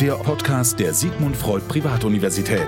der 0.00 0.14
Podcast 0.14 0.80
der 0.80 0.92
Sigmund 0.92 1.36
Freud 1.36 1.64
Privatuniversität. 1.68 2.66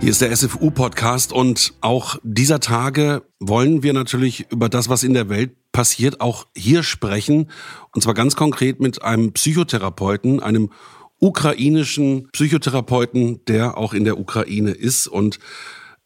Hier 0.00 0.10
ist 0.10 0.20
der 0.20 0.34
SFU-Podcast 0.34 1.32
und 1.32 1.74
auch 1.80 2.18
dieser 2.22 2.60
Tage 2.60 3.22
wollen 3.40 3.82
wir 3.82 3.92
natürlich 3.92 4.46
über 4.52 4.68
das, 4.68 4.88
was 4.88 5.02
in 5.02 5.12
der 5.12 5.28
Welt 5.28 5.56
passiert, 5.72 6.20
auch 6.20 6.46
hier 6.56 6.84
sprechen. 6.84 7.50
Und 7.92 8.02
zwar 8.02 8.14
ganz 8.14 8.36
konkret 8.36 8.78
mit 8.78 9.02
einem 9.02 9.32
Psychotherapeuten, 9.32 10.40
einem 10.40 10.70
ukrainischen 11.18 12.28
Psychotherapeuten, 12.30 13.44
der 13.46 13.76
auch 13.76 13.92
in 13.92 14.04
der 14.04 14.20
Ukraine 14.20 14.70
ist 14.70 15.08
und 15.08 15.40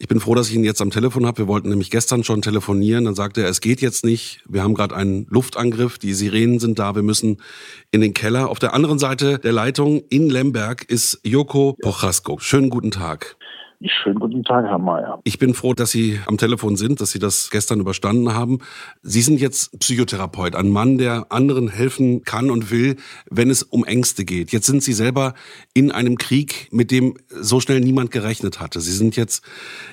ich 0.00 0.06
bin 0.06 0.20
froh, 0.20 0.36
dass 0.36 0.48
ich 0.48 0.54
ihn 0.54 0.62
jetzt 0.62 0.80
am 0.80 0.90
Telefon 0.90 1.26
habe. 1.26 1.38
Wir 1.38 1.48
wollten 1.48 1.70
nämlich 1.70 1.90
gestern 1.90 2.22
schon 2.22 2.40
telefonieren. 2.40 3.04
Dann 3.04 3.16
sagte 3.16 3.42
er, 3.42 3.48
es 3.48 3.60
geht 3.60 3.80
jetzt 3.80 4.04
nicht. 4.04 4.44
Wir 4.48 4.62
haben 4.62 4.74
gerade 4.74 4.94
einen 4.94 5.26
Luftangriff. 5.28 5.98
Die 5.98 6.14
Sirenen 6.14 6.60
sind 6.60 6.78
da. 6.78 6.94
Wir 6.94 7.02
müssen 7.02 7.38
in 7.90 8.00
den 8.00 8.14
Keller. 8.14 8.48
Auf 8.48 8.60
der 8.60 8.74
anderen 8.74 9.00
Seite 9.00 9.40
der 9.40 9.52
Leitung 9.52 10.04
in 10.08 10.30
Lemberg 10.30 10.84
ist 10.84 11.18
Joko 11.24 11.76
Pochasko. 11.82 12.38
Schönen 12.38 12.70
guten 12.70 12.92
Tag. 12.92 13.37
Schönen 13.84 14.18
guten 14.18 14.42
Tag, 14.42 14.64
Herr 14.64 14.78
Mayer. 14.78 15.20
Ich 15.22 15.38
bin 15.38 15.54
froh, 15.54 15.72
dass 15.72 15.92
Sie 15.92 16.18
am 16.26 16.36
Telefon 16.36 16.74
sind, 16.74 17.00
dass 17.00 17.12
Sie 17.12 17.20
das 17.20 17.48
gestern 17.50 17.78
überstanden 17.78 18.34
haben. 18.34 18.58
Sie 19.02 19.22
sind 19.22 19.40
jetzt 19.40 19.78
Psychotherapeut, 19.78 20.56
ein 20.56 20.70
Mann, 20.70 20.98
der 20.98 21.30
anderen 21.30 21.68
helfen 21.68 22.24
kann 22.24 22.50
und 22.50 22.72
will, 22.72 22.96
wenn 23.30 23.50
es 23.50 23.62
um 23.62 23.84
Ängste 23.84 24.24
geht. 24.24 24.50
Jetzt 24.50 24.66
sind 24.66 24.82
Sie 24.82 24.92
selber 24.92 25.34
in 25.74 25.92
einem 25.92 26.18
Krieg, 26.18 26.68
mit 26.72 26.90
dem 26.90 27.18
so 27.28 27.60
schnell 27.60 27.78
niemand 27.78 28.10
gerechnet 28.10 28.58
hatte. 28.58 28.80
Sie 28.80 28.92
sind 28.92 29.14
jetzt 29.14 29.44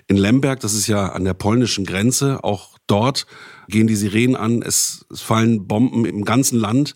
in 0.07 0.17
Lemberg, 0.17 0.61
das 0.61 0.73
ist 0.73 0.87
ja 0.87 1.09
an 1.09 1.23
der 1.23 1.35
polnischen 1.35 1.85
Grenze. 1.85 2.43
Auch 2.43 2.79
dort 2.87 3.27
gehen 3.67 3.85
die 3.85 3.95
Sirenen 3.95 4.35
an, 4.35 4.63
es, 4.63 5.05
es 5.11 5.21
fallen 5.21 5.67
Bomben 5.67 6.05
im 6.05 6.25
ganzen 6.25 6.59
Land 6.59 6.95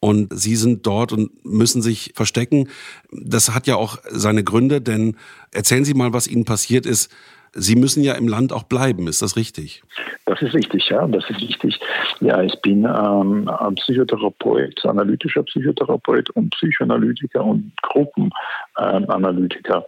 und 0.00 0.32
sie 0.32 0.56
sind 0.56 0.86
dort 0.86 1.12
und 1.12 1.44
müssen 1.44 1.82
sich 1.82 2.12
verstecken. 2.14 2.68
Das 3.10 3.54
hat 3.54 3.66
ja 3.66 3.76
auch 3.76 3.98
seine 4.08 4.44
Gründe, 4.44 4.80
denn 4.80 5.16
erzählen 5.52 5.84
Sie 5.84 5.94
mal, 5.94 6.12
was 6.12 6.28
Ihnen 6.28 6.44
passiert 6.44 6.86
ist. 6.86 7.12
Sie 7.52 7.76
müssen 7.76 8.02
ja 8.02 8.14
im 8.14 8.28
Land 8.28 8.52
auch 8.52 8.64
bleiben, 8.64 9.08
ist 9.08 9.22
das 9.22 9.36
richtig? 9.36 9.82
Das 10.26 10.42
ist 10.42 10.52
richtig, 10.54 10.88
ja, 10.90 11.06
das 11.06 11.24
ist 11.30 11.40
richtig. 11.40 11.80
Ja, 12.20 12.42
ich 12.42 12.60
bin 12.60 12.84
ähm, 12.84 13.50
Psychotherapeut, 13.76 14.84
analytischer 14.84 15.42
Psychotherapeut 15.44 16.28
und 16.30 16.50
Psychoanalytiker 16.50 17.42
und 17.42 17.72
Gruppenanalytiker. 17.82 19.86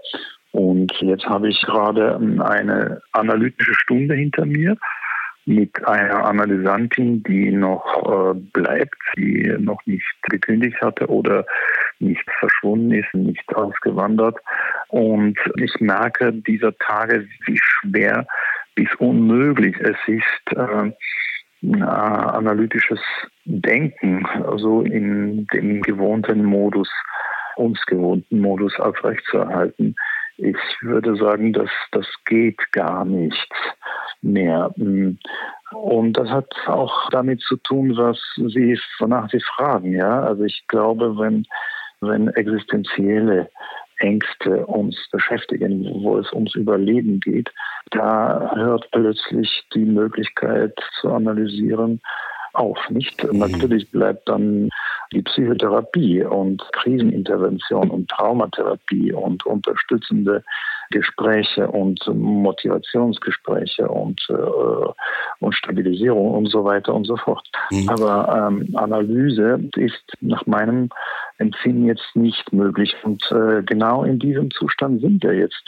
Und 0.53 0.93
jetzt 1.01 1.27
habe 1.27 1.49
ich 1.49 1.61
gerade 1.61 2.17
eine 2.17 3.03
analytische 3.13 3.75
Stunde 3.75 4.15
hinter 4.15 4.47
mir 4.47 4.77
mit 5.51 5.85
einer 5.85 6.25
Analysantin, 6.25 7.25
die 7.25 7.51
noch 7.51 7.85
äh, 8.07 8.39
bleibt, 8.53 8.97
die 9.17 9.53
noch 9.59 9.85
nicht 9.85 10.07
gekündigt 10.31 10.81
hatte 10.81 11.09
oder 11.09 11.45
nicht 11.99 12.25
verschwunden 12.39 12.93
ist, 12.93 13.13
nicht 13.15 13.55
ausgewandert. 13.57 14.39
Und 14.89 15.37
ich 15.57 15.75
merke 15.81 16.33
dieser 16.33 16.77
Tage, 16.79 17.27
wie 17.47 17.59
schwer 17.61 18.27
bis 18.77 18.89
unmöglich 18.99 19.77
es 19.81 19.97
ist, 20.07 20.57
äh, 20.57 20.93
analytisches 21.83 23.01
Denken, 23.45 24.25
also 24.47 24.83
in 24.83 25.47
dem 25.53 25.83
gewohnten 25.83 26.45
Modus, 26.45 26.89
uns 27.57 27.85
gewohnten 27.87 28.39
Modus 28.41 28.79
aufrechtzuerhalten. 28.79 29.97
Ich 30.43 30.57
würde 30.81 31.17
sagen, 31.17 31.53
dass 31.53 31.71
das 31.93 32.07
geht 32.25 32.61
gar 32.73 33.05
nicht 33.05 33.53
mehr. 34.23 34.73
Und 35.73 36.13
das 36.15 36.29
hat 36.29 36.53
auch 36.67 37.09
damit 37.11 37.41
zu 37.43 37.57
tun, 37.59 37.97
was 37.97 38.19
Sie, 38.37 38.79
wonach 38.99 39.31
Sie 39.31 39.41
fragen. 39.41 39.93
Ja, 39.93 40.23
also 40.23 40.45
ich 40.45 40.65
glaube, 40.69 41.17
wenn, 41.19 41.47
wenn 42.01 42.29
existenzielle 42.29 43.51
Ängste 43.99 44.67
uns 44.67 44.97
beschäftigen, 45.13 45.85
wo 46.03 46.19
es 46.19 46.33
ums 46.33 46.55
Überleben 46.55 47.21
geht, 47.21 47.51
da 47.91 48.51
hört 48.55 48.89
plötzlich 48.93 49.63
die 49.75 49.85
Möglichkeit 49.85 50.73
zu 51.01 51.13
analysieren 51.13 52.01
auf. 52.55 52.79
Nicht? 52.89 53.23
Mhm. 53.23 53.39
Natürlich 53.39 53.91
bleibt 53.91 54.29
dann 54.29 54.71
die 55.13 55.23
Psychotherapie 55.23 56.23
und 56.23 56.63
Krisenintervention 56.73 57.91
und 57.91 58.09
Traumatherapie 58.09 59.13
und 59.13 59.45
unterstützende 59.45 60.45
Gespräche 60.91 61.69
und 61.69 62.05
Motivationsgespräche 62.07 63.89
und, 63.89 64.21
äh, 64.29 64.93
und 65.39 65.55
Stabilisierung 65.55 66.33
und 66.33 66.47
so 66.47 66.65
weiter 66.65 66.95
und 66.95 67.07
so 67.07 67.17
fort. 67.17 67.47
Mhm. 67.71 67.89
Aber 67.89 68.49
ähm, 68.49 68.69
Analyse 68.75 69.61
ist 69.77 70.03
nach 70.21 70.47
meinem 70.47 70.91
Empfinden 71.39 71.87
jetzt 71.87 72.15
nicht 72.15 72.53
möglich. 72.53 72.95
Und 73.05 73.23
äh, 73.31 73.63
genau 73.63 74.05
in 74.05 74.19
diesem 74.19 74.51
Zustand 74.51 75.01
sind 75.01 75.23
wir 75.23 75.35
jetzt. 75.35 75.63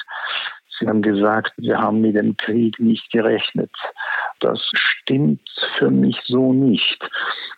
Sie 0.79 0.89
haben 0.89 1.03
gesagt, 1.03 1.53
wir 1.59 1.79
haben 1.79 2.01
mit 2.01 2.17
dem 2.17 2.37
Krieg 2.37 2.79
nicht 2.79 3.11
gerechnet. 3.13 3.71
Das 4.41 4.61
stimmt 4.75 5.49
für 5.79 5.91
mich 5.91 6.19
so 6.27 6.53
nicht. 6.53 6.99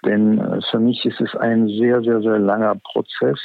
Denn 0.04 0.38
äh, 0.38 0.60
für 0.70 0.78
mich 0.78 1.04
ist 1.04 1.20
es 1.20 1.34
ein 1.36 1.68
sehr, 1.68 2.02
sehr, 2.02 2.20
sehr 2.20 2.38
langer 2.38 2.74
Prozess, 2.76 3.40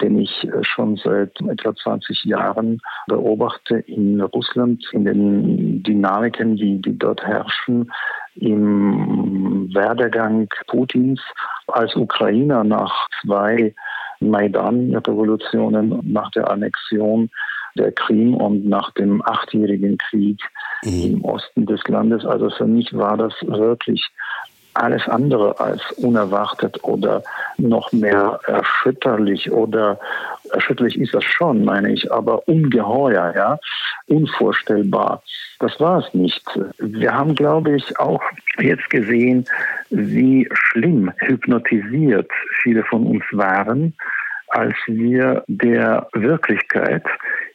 den 0.00 0.18
ich 0.18 0.44
äh, 0.44 0.64
schon 0.64 0.96
seit 0.96 1.40
etwa 1.42 1.74
20 1.74 2.24
Jahren 2.24 2.80
beobachte 3.06 3.76
in 3.78 4.20
Russland, 4.20 4.84
in 4.92 5.04
den 5.04 5.82
Dynamiken, 5.82 6.56
die, 6.56 6.80
die 6.80 6.98
dort 6.98 7.22
herrschen, 7.22 7.92
im 8.36 9.72
Werdegang 9.72 10.48
Putins 10.66 11.20
als 11.68 11.94
Ukrainer 11.94 12.64
nach 12.64 13.08
zwei 13.22 13.74
Maidan-Revolutionen, 14.20 16.00
nach 16.02 16.30
der 16.32 16.50
Annexion 16.50 17.30
der 17.74 17.92
Krim 17.92 18.34
und 18.34 18.66
nach 18.66 18.90
dem 18.92 19.22
achtjährigen 19.22 19.98
Krieg 19.98 20.40
mhm. 20.84 21.02
im 21.04 21.24
Osten 21.24 21.66
des 21.66 21.82
Landes. 21.88 22.24
Also 22.24 22.50
für 22.50 22.66
mich 22.66 22.96
war 22.96 23.16
das 23.16 23.34
wirklich 23.42 24.10
alles 24.74 25.06
andere 25.08 25.58
als 25.60 25.80
unerwartet 25.92 26.82
oder 26.82 27.22
noch 27.58 27.92
mehr 27.92 28.40
erschütterlich 28.46 29.50
oder 29.50 29.98
erschütterlich 30.52 30.98
ist 30.98 31.14
das 31.14 31.24
schon, 31.24 31.64
meine 31.64 31.92
ich, 31.92 32.10
aber 32.10 32.46
ungeheuer, 32.48 33.32
ja, 33.34 33.58
unvorstellbar. 34.06 35.22
Das 35.60 35.78
war 35.80 36.04
es 36.04 36.12
nicht. 36.12 36.44
Wir 36.78 37.14
haben, 37.14 37.34
glaube 37.34 37.76
ich, 37.76 37.98
auch 37.98 38.20
jetzt 38.58 38.90
gesehen, 38.90 39.46
wie 39.90 40.48
schlimm 40.52 41.12
hypnotisiert 41.18 42.30
viele 42.62 42.82
von 42.84 43.06
uns 43.06 43.24
waren, 43.32 43.94
als 44.54 44.74
wir 44.86 45.44
der 45.48 46.06
Wirklichkeit, 46.12 47.04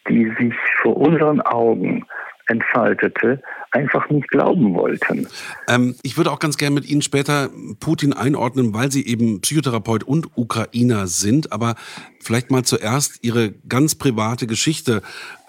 die 0.07 0.31
sich 0.37 0.53
vor 0.81 0.97
unseren 0.97 1.39
Augen 1.41 2.05
entfaltete, 2.47 3.41
einfach 3.71 4.09
nicht 4.09 4.27
glauben 4.29 4.73
wollten. 4.73 5.27
Ähm, 5.67 5.95
ich 6.01 6.17
würde 6.17 6.31
auch 6.31 6.39
ganz 6.39 6.57
gerne 6.57 6.75
mit 6.75 6.89
Ihnen 6.89 7.01
später 7.01 7.49
Putin 7.79 8.13
einordnen, 8.13 8.73
weil 8.73 8.91
Sie 8.91 9.05
eben 9.05 9.41
Psychotherapeut 9.41 10.03
und 10.03 10.37
Ukrainer 10.37 11.07
sind. 11.07 11.51
Aber 11.51 11.75
vielleicht 12.19 12.51
mal 12.51 12.63
zuerst 12.63 13.19
Ihre 13.21 13.51
ganz 13.67 13.95
private 13.95 14.47
Geschichte. 14.47 15.01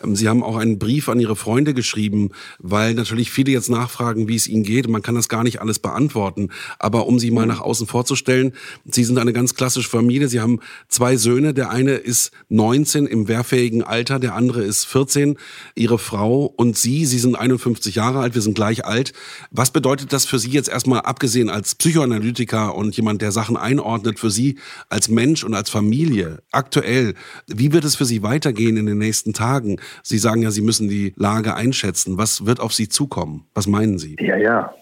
Ähm, 0.03 0.17
Sie 0.17 0.29
haben 0.29 0.43
auch 0.43 0.57
einen 0.57 0.79
Brief 0.79 1.09
an 1.09 1.21
Ihre 1.21 1.37
Freunde 1.37 1.75
geschrieben, 1.75 2.31
weil 2.59 2.95
natürlich 2.95 3.31
viele 3.31 3.53
jetzt 3.53 3.71
nachfragen, 3.71 4.29
wie 4.29 4.37
es 4.37 4.47
Ihnen 4.47 4.65
geht. 4.65 4.89
Man 4.89 5.03
kann 5.03 5.15
das 5.15 5.29
gar 5.29 5.43
nicht 5.43 5.61
alles 5.61 5.79
beantworten. 5.79 6.51
Aber 6.79 7.07
um 7.07 7.19
Sie 7.19 7.31
mal 7.31 7.47
nach 7.47 7.61
außen 7.61 7.87
vorzustellen, 7.87 8.53
Sie 8.85 9.05
sind 9.05 9.19
eine 9.19 9.33
ganz 9.33 9.55
klassische 9.55 9.89
Familie. 9.89 10.29
Sie 10.29 10.41
haben 10.41 10.61
zwei 10.89 11.17
Söhne. 11.17 11.55
Der 11.55 11.71
eine 11.71 11.93
ist 11.93 12.33
19 12.49 13.07
im 13.07 13.29
wehrfähigen 13.29 13.83
Alter, 13.83 14.19
der 14.19 14.35
andere 14.35 14.63
ist 14.63 14.85
14. 14.85 15.37
Ihre 15.75 15.99
Frau 15.99 16.45
und 16.45 16.77
Sie, 16.77 17.07
Sie 17.07 17.19
sind 17.19 17.37
51 17.37 17.95
Jahre 17.95 18.10
alt, 18.17 18.35
wir 18.35 18.43
sind 18.43 18.55
gleich 18.55 18.85
alt. 18.85 19.13
Was 19.51 19.71
bedeutet 19.71 20.13
das 20.13 20.27
für 20.27 20.39
Sie 20.39 20.51
jetzt 20.51 20.69
erstmal, 20.69 21.01
abgesehen 21.01 21.51
als 21.51 21.75
Psychoanalytiker 21.75 22.75
und 22.75 22.97
jemand, 22.97 23.23
der 23.23 23.33
Sachen 23.33 23.57
einordnet, 23.57 24.19
für 24.19 24.31
Sie 24.31 24.59
als 24.89 25.09
Mensch 25.09 25.45
und 25.45 25.55
als 25.55 25.71
Familie 25.71 26.39
aktuell? 26.53 27.15
Wie 27.47 27.73
wird 27.73 27.85
es 27.85 27.97
für 27.97 28.05
Sie 28.05 28.23
weitergehen 28.23 28.77
in 28.77 28.87
den 28.87 28.99
nächsten 28.99 29.33
Tagen? 29.33 29.81
Sie 30.03 30.19
sagen 30.19 30.43
ja, 30.43 30.51
Sie 30.51 30.63
müssen 30.63 30.89
die 30.89 31.13
Lage 31.17 31.55
einschätzen. 31.55 32.19
Was 32.19 32.47
wird 32.47 32.61
auf 32.61 32.73
Sie 32.73 32.89
zukommen? 32.89 33.47
Was 33.55 33.67
meinen 33.67 33.99
Sie? 33.99 34.17
Ja, 34.21 34.37
ja. 34.37 34.75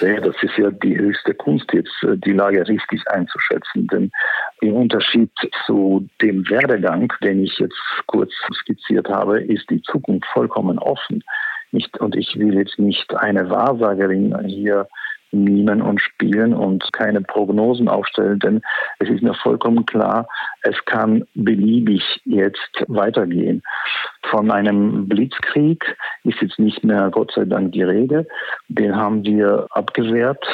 Ja, 0.00 0.20
das 0.20 0.36
ist 0.42 0.56
ja 0.56 0.70
die 0.70 0.96
höchste 0.96 1.34
Kunst, 1.34 1.72
jetzt 1.72 2.02
äh, 2.02 2.16
die 2.16 2.32
Lage 2.32 2.66
richtig 2.66 3.06
einzuschätzen. 3.08 3.86
Denn 3.88 4.10
im 4.60 4.74
Unterschied 4.74 5.30
zu 5.66 6.08
dem 6.22 6.48
Werdegang, 6.48 7.12
den 7.22 7.44
ich 7.44 7.58
jetzt 7.58 7.78
kurz 8.06 8.32
skizziert 8.52 9.08
habe, 9.08 9.40
ist 9.40 9.68
die 9.70 9.82
Zukunft 9.82 10.26
vollkommen 10.32 10.78
offen. 10.78 11.22
Nicht, 11.76 12.00
und 12.00 12.16
ich 12.16 12.38
will 12.38 12.54
jetzt 12.54 12.78
nicht 12.78 13.14
eine 13.14 13.50
Wahrsagerin 13.50 14.34
hier 14.46 14.88
mimen 15.30 15.82
und 15.82 16.00
spielen 16.00 16.54
und 16.54 16.90
keine 16.94 17.20
Prognosen 17.20 17.86
aufstellen, 17.88 18.38
denn 18.38 18.62
es 18.98 19.10
ist 19.10 19.22
mir 19.22 19.34
vollkommen 19.34 19.84
klar, 19.84 20.26
es 20.62 20.82
kann 20.86 21.26
beliebig 21.34 22.02
jetzt 22.24 22.84
weitergehen. 22.88 23.62
Von 24.30 24.50
einem 24.50 25.06
Blitzkrieg 25.06 25.98
ist 26.24 26.40
jetzt 26.40 26.58
nicht 26.58 26.82
mehr 26.82 27.10
Gott 27.10 27.32
sei 27.34 27.44
Dank 27.44 27.72
die 27.72 27.82
Rede. 27.82 28.26
Den 28.68 28.96
haben 28.96 29.22
wir 29.22 29.66
abgewehrt 29.70 30.44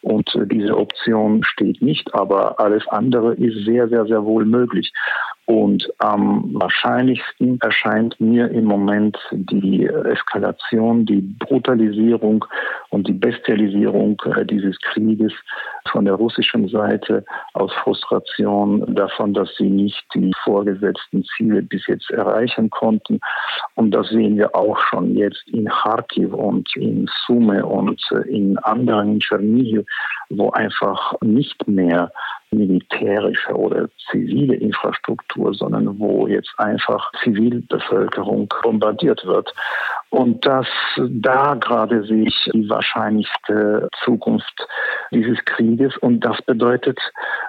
und 0.00 0.26
diese 0.50 0.74
Option 0.76 1.44
steht 1.44 1.82
nicht, 1.82 2.14
aber 2.14 2.58
alles 2.58 2.88
andere 2.88 3.34
ist 3.34 3.66
sehr, 3.66 3.88
sehr, 3.88 4.06
sehr 4.06 4.24
wohl 4.24 4.46
möglich. 4.46 4.90
Und 5.46 5.92
am 5.98 6.54
wahrscheinlichsten 6.54 7.58
erscheint 7.60 8.20
mir 8.20 8.48
im 8.50 8.64
Moment 8.64 9.18
die 9.32 9.86
Eskalation, 9.86 11.04
die 11.04 11.20
Brutalisierung 11.20 12.44
und 12.90 13.08
die 13.08 13.12
Bestialisierung 13.12 14.22
äh, 14.36 14.44
dieses 14.46 14.80
Krieges 14.80 15.32
von 15.90 16.04
der 16.04 16.14
russischen 16.14 16.68
Seite 16.68 17.24
aus 17.54 17.72
Frustration 17.82 18.94
davon, 18.94 19.34
dass 19.34 19.52
sie 19.56 19.68
nicht 19.68 20.04
die 20.14 20.32
vorgesetzten 20.44 21.24
Ziele 21.36 21.62
bis 21.62 21.88
jetzt 21.88 22.10
erreichen 22.12 22.70
konnten. 22.70 23.18
Und 23.74 23.90
das 23.90 24.10
sehen 24.10 24.36
wir 24.36 24.54
auch 24.54 24.78
schon 24.78 25.16
jetzt 25.16 25.42
in 25.48 25.68
Kharkiv 25.68 26.32
und 26.32 26.68
in 26.76 27.10
Sume 27.26 27.66
und 27.66 28.00
äh, 28.12 28.28
in 28.28 28.58
anderen, 28.58 29.14
in 29.14 29.20
Tschernihiv, 29.20 29.84
wo 30.30 30.50
einfach 30.50 31.14
nicht 31.20 31.66
mehr 31.66 32.12
militärische 32.52 33.52
oder 33.54 33.88
zivile 34.10 34.54
Infrastruktur, 34.54 35.54
sondern 35.54 35.98
wo 35.98 36.26
jetzt 36.26 36.52
einfach 36.58 37.10
Zivilbevölkerung 37.22 38.52
bombardiert 38.62 39.24
wird. 39.24 39.52
Und 40.10 40.44
dass 40.44 40.66
da 40.96 41.54
gerade 41.54 42.04
sich 42.04 42.50
die 42.52 42.68
wahrscheinlichste 42.68 43.88
Zukunft 44.04 44.66
dieses 45.10 45.42
Krieges 45.44 45.96
und 45.98 46.20
das 46.20 46.40
bedeutet 46.42 47.00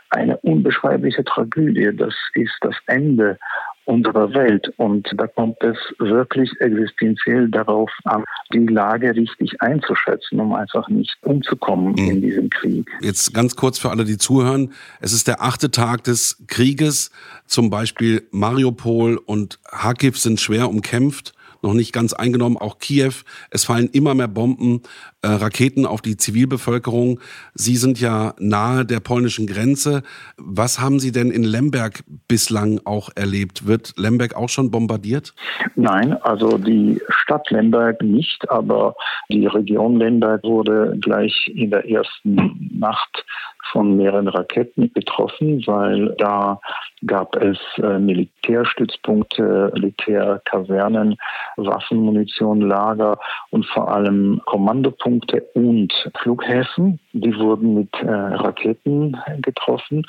eine 0.09 0.38
unbeschreibliche 0.38 1.23
Tragödie. 1.23 1.91
Das 1.95 2.15
ist 2.35 2.55
das 2.61 2.75
Ende 2.88 3.38
unserer 3.85 4.33
Welt. 4.33 4.71
Und 4.77 5.09
da 5.15 5.27
kommt 5.27 5.57
es 5.63 5.77
wirklich 6.00 6.51
existenziell 6.59 7.50
darauf 7.50 7.91
an, 8.06 8.24
die 8.53 8.65
Lage 8.68 9.15
richtig 9.15 9.62
einzuschätzen, 9.62 10.39
um 10.39 10.53
einfach 10.53 10.88
nicht 10.89 11.15
umzukommen 11.21 11.94
mhm. 11.94 12.12
in 12.12 12.21
diesem 12.21 12.50
Krieg. 12.50 12.89
Jetzt 13.01 13.33
ganz 13.33 13.56
kurz 13.56 13.80
für 13.80 13.89
alle, 13.89 14.06
die 14.06 14.18
zuhören. 14.18 14.74
Es 15.01 15.13
ist 15.13 15.27
der 15.27 15.41
achte 15.41 15.71
Tag 15.71 16.03
des 16.03 16.44
Krieges. 16.47 17.12
Zum 17.45 17.69
Beispiel 17.69 18.27
Mariupol 18.31 19.18
und 19.18 19.59
Kharkiv 19.63 20.18
sind 20.18 20.39
schwer 20.39 20.69
umkämpft 20.69 21.33
noch 21.63 21.74
nicht 21.74 21.94
ganz 21.94 22.13
eingenommen, 22.13 22.57
auch 22.57 22.80
Kiew. 22.80 23.13
Es 23.50 23.65
fallen 23.65 23.89
immer 23.92 24.13
mehr 24.13 24.27
Bomben, 24.27 24.81
äh, 25.21 25.27
Raketen 25.27 25.86
auf 25.86 26.01
die 26.01 26.18
Zivilbevölkerung. 26.18 27.19
Sie 27.54 27.77
sind 27.77 28.00
ja 28.00 28.33
nahe 28.39 28.86
der 28.86 29.00
polnischen 29.00 29.48
Grenze. 29.48 30.04
Was 30.38 30.80
haben 30.80 31.00
Sie 31.00 31.12
denn 31.12 31.31
in 31.31 31.44
Lemberg 31.44 32.04
bislang 32.27 32.81
auch 32.86 33.10
erlebt? 33.15 33.65
Wird 33.65 33.94
Lemberg 33.98 34.36
auch 34.36 34.50
schon 34.50 34.71
bombardiert? 34.71 35.33
Nein, 35.75 36.13
also 36.21 36.57
die 36.57 37.01
Stadt 37.10 37.50
Lemberg 37.50 38.01
nicht, 38.01 38.50
aber 38.50 38.95
die 39.30 39.48
Region 39.48 39.98
Lemberg 39.98 40.44
wurde 40.44 40.98
gleich 41.00 41.51
in 41.54 41.71
der 41.71 41.89
ersten 41.89 42.69
Nacht 42.77 43.25
von 43.71 43.98
mehreren 43.98 44.27
Raketen 44.27 44.92
betroffen, 44.92 45.63
weil 45.65 46.13
da 46.18 46.60
gab 47.06 47.36
es 47.36 47.57
äh, 47.77 48.00
Militärstützpunkte, 48.00 49.71
Militärkasernen, 49.74 51.18
Waffenmunition, 51.57 52.62
Lager 52.62 53.18
und 53.51 53.65
vor 53.65 53.92
allem 53.92 54.42
Kommandopunkte 54.45 55.42
und 55.54 55.92
Flughäfen. 56.21 57.00
Die 57.13 57.36
wurden 57.38 57.75
mit 57.75 57.94
äh, 58.01 58.10
Raketen 58.10 59.18
getroffen. 59.42 60.06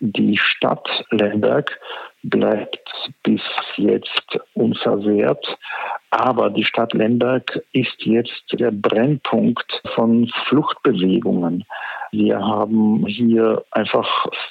Die 0.00 0.36
Stadt 0.38 0.88
Lemberg 1.10 1.78
bleibt 2.22 2.90
bis 3.22 3.42
jetzt 3.76 4.38
unversehrt. 4.54 5.46
Aber 6.10 6.50
die 6.50 6.64
Stadt 6.64 6.92
Lemberg 6.92 7.60
ist 7.72 8.04
jetzt 8.04 8.44
der 8.52 8.70
Brennpunkt 8.70 9.82
von 9.94 10.28
Fluchtbewegungen. 10.46 11.64
Wir 12.16 12.38
haben 12.38 13.04
hier 13.06 13.62
einfach 13.72 14.06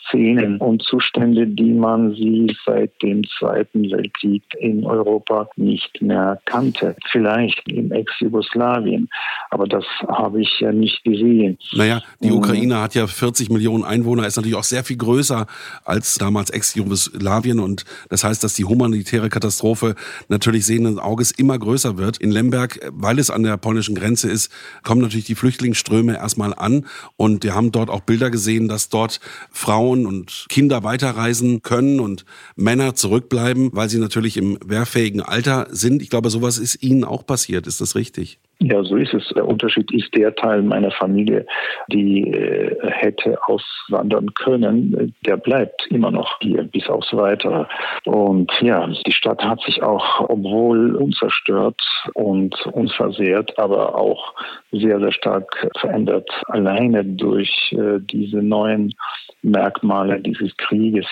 Szenen 0.07 0.57
und 0.57 0.83
Zustände, 0.83 1.47
die 1.47 1.73
man 1.73 2.13
sie 2.13 2.55
seit 2.63 2.91
dem 3.01 3.23
Zweiten 3.39 3.89
Weltkrieg 3.89 4.43
in 4.59 4.85
Europa 4.85 5.49
nicht 5.55 5.99
mehr 5.99 6.39
kannte. 6.45 6.95
Vielleicht 7.11 7.67
im 7.67 7.91
Ex-Jugoslawien, 7.91 9.09
aber 9.49 9.67
das 9.67 9.83
habe 10.07 10.41
ich 10.41 10.59
ja 10.59 10.71
nicht 10.71 11.03
gesehen. 11.03 11.57
Naja, 11.73 12.01
die 12.21 12.29
mhm. 12.29 12.37
Ukraine 12.37 12.81
hat 12.81 12.93
ja 12.93 13.07
40 13.07 13.49
Millionen 13.49 13.83
Einwohner, 13.83 14.27
ist 14.27 14.35
natürlich 14.35 14.57
auch 14.57 14.63
sehr 14.63 14.83
viel 14.83 14.97
größer 14.97 15.47
als 15.85 16.15
damals 16.15 16.51
Ex-Jugoslawien 16.51 17.59
und 17.59 17.85
das 18.09 18.23
heißt, 18.23 18.43
dass 18.43 18.53
die 18.53 18.65
humanitäre 18.65 19.29
Katastrophe 19.29 19.95
natürlich 20.27 20.67
sehenden 20.67 20.99
Auges 20.99 21.31
immer 21.31 21.57
größer 21.57 21.97
wird. 21.97 22.17
In 22.17 22.29
Lemberg, 22.29 22.79
weil 22.91 23.17
es 23.17 23.31
an 23.31 23.41
der 23.41 23.57
polnischen 23.57 23.95
Grenze 23.95 24.29
ist, 24.29 24.51
kommen 24.83 25.01
natürlich 25.01 25.25
die 25.25 25.35
Flüchtlingsströme 25.35 26.13
erstmal 26.13 26.53
an 26.53 26.85
und 27.17 27.43
wir 27.55 27.59
haben 27.59 27.71
dort 27.71 27.89
auch 27.89 28.01
Bilder 28.01 28.31
gesehen, 28.31 28.67
dass 28.67 28.89
dort 28.89 29.21
Frauen 29.49 30.05
und 30.05 30.45
Kinder 30.49 30.83
weiterreisen 30.83 31.61
können 31.61 32.01
und 32.01 32.25
Männer 32.57 32.95
zurückbleiben, 32.95 33.69
weil 33.71 33.89
sie 33.89 33.97
natürlich 33.97 34.35
im 34.35 34.59
wehrfähigen 34.65 35.21
Alter 35.21 35.67
sind. 35.71 36.01
Ich 36.01 36.09
glaube, 36.09 36.29
sowas 36.29 36.57
ist 36.57 36.83
Ihnen 36.83 37.05
auch 37.05 37.25
passiert. 37.25 37.65
Ist 37.65 37.79
das 37.79 37.95
richtig? 37.95 38.39
Ja, 38.59 38.81
so 38.83 38.95
ist 38.95 39.13
es. 39.13 39.27
Der 39.35 39.47
Unterschied 39.47 39.91
ist 39.91 40.15
der 40.15 40.33
Teil 40.33 40.61
meiner 40.61 40.91
Familie, 40.91 41.45
die 41.87 42.31
äh, 42.31 42.75
hätte 42.89 43.37
auswandern 43.47 44.33
können, 44.33 45.13
der 45.25 45.37
bleibt 45.37 45.85
immer 45.87 46.09
noch 46.09 46.39
hier 46.39 46.63
bis 46.63 46.87
aufs 46.87 47.13
Weitere. 47.13 47.65
Und 48.05 48.51
ja, 48.61 48.87
die 49.05 49.11
Stadt 49.11 49.43
hat 49.43 49.61
sich 49.61 49.83
auch, 49.83 50.21
obwohl 50.29 50.95
unzerstört 50.95 51.81
und 52.13 52.55
unversehrt, 52.67 53.59
aber 53.59 53.95
auch 53.95 54.33
sehr, 54.71 54.99
sehr 54.99 55.11
stark 55.11 55.69
verändert, 55.77 56.29
alleine 56.47 57.03
durch 57.03 57.73
äh, 57.77 57.99
diese 57.99 58.37
neuen 58.37 58.93
Merkmale 59.41 60.21
dieses 60.21 60.55
Krieges 60.57 61.05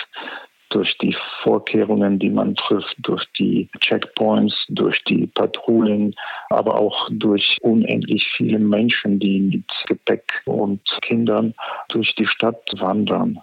durch 0.74 0.98
die 0.98 1.16
Vorkehrungen, 1.44 2.18
die 2.18 2.30
man 2.30 2.56
trifft, 2.56 2.96
durch 3.00 3.24
die 3.38 3.70
Checkpoints, 3.80 4.54
durch 4.70 5.04
die 5.04 5.28
Patrouillen, 5.28 6.16
aber 6.50 6.80
auch 6.80 7.10
durch 7.12 7.58
unendlich 7.62 8.28
viele 8.36 8.58
Menschen, 8.60 9.20
die 9.20 9.40
mit 9.40 9.66
Gepäck 9.88 10.42
und 10.46 10.82
Kindern 11.02 11.54
durch 11.90 12.16
die 12.16 12.26
Stadt 12.26 12.62
wandern. 12.78 13.40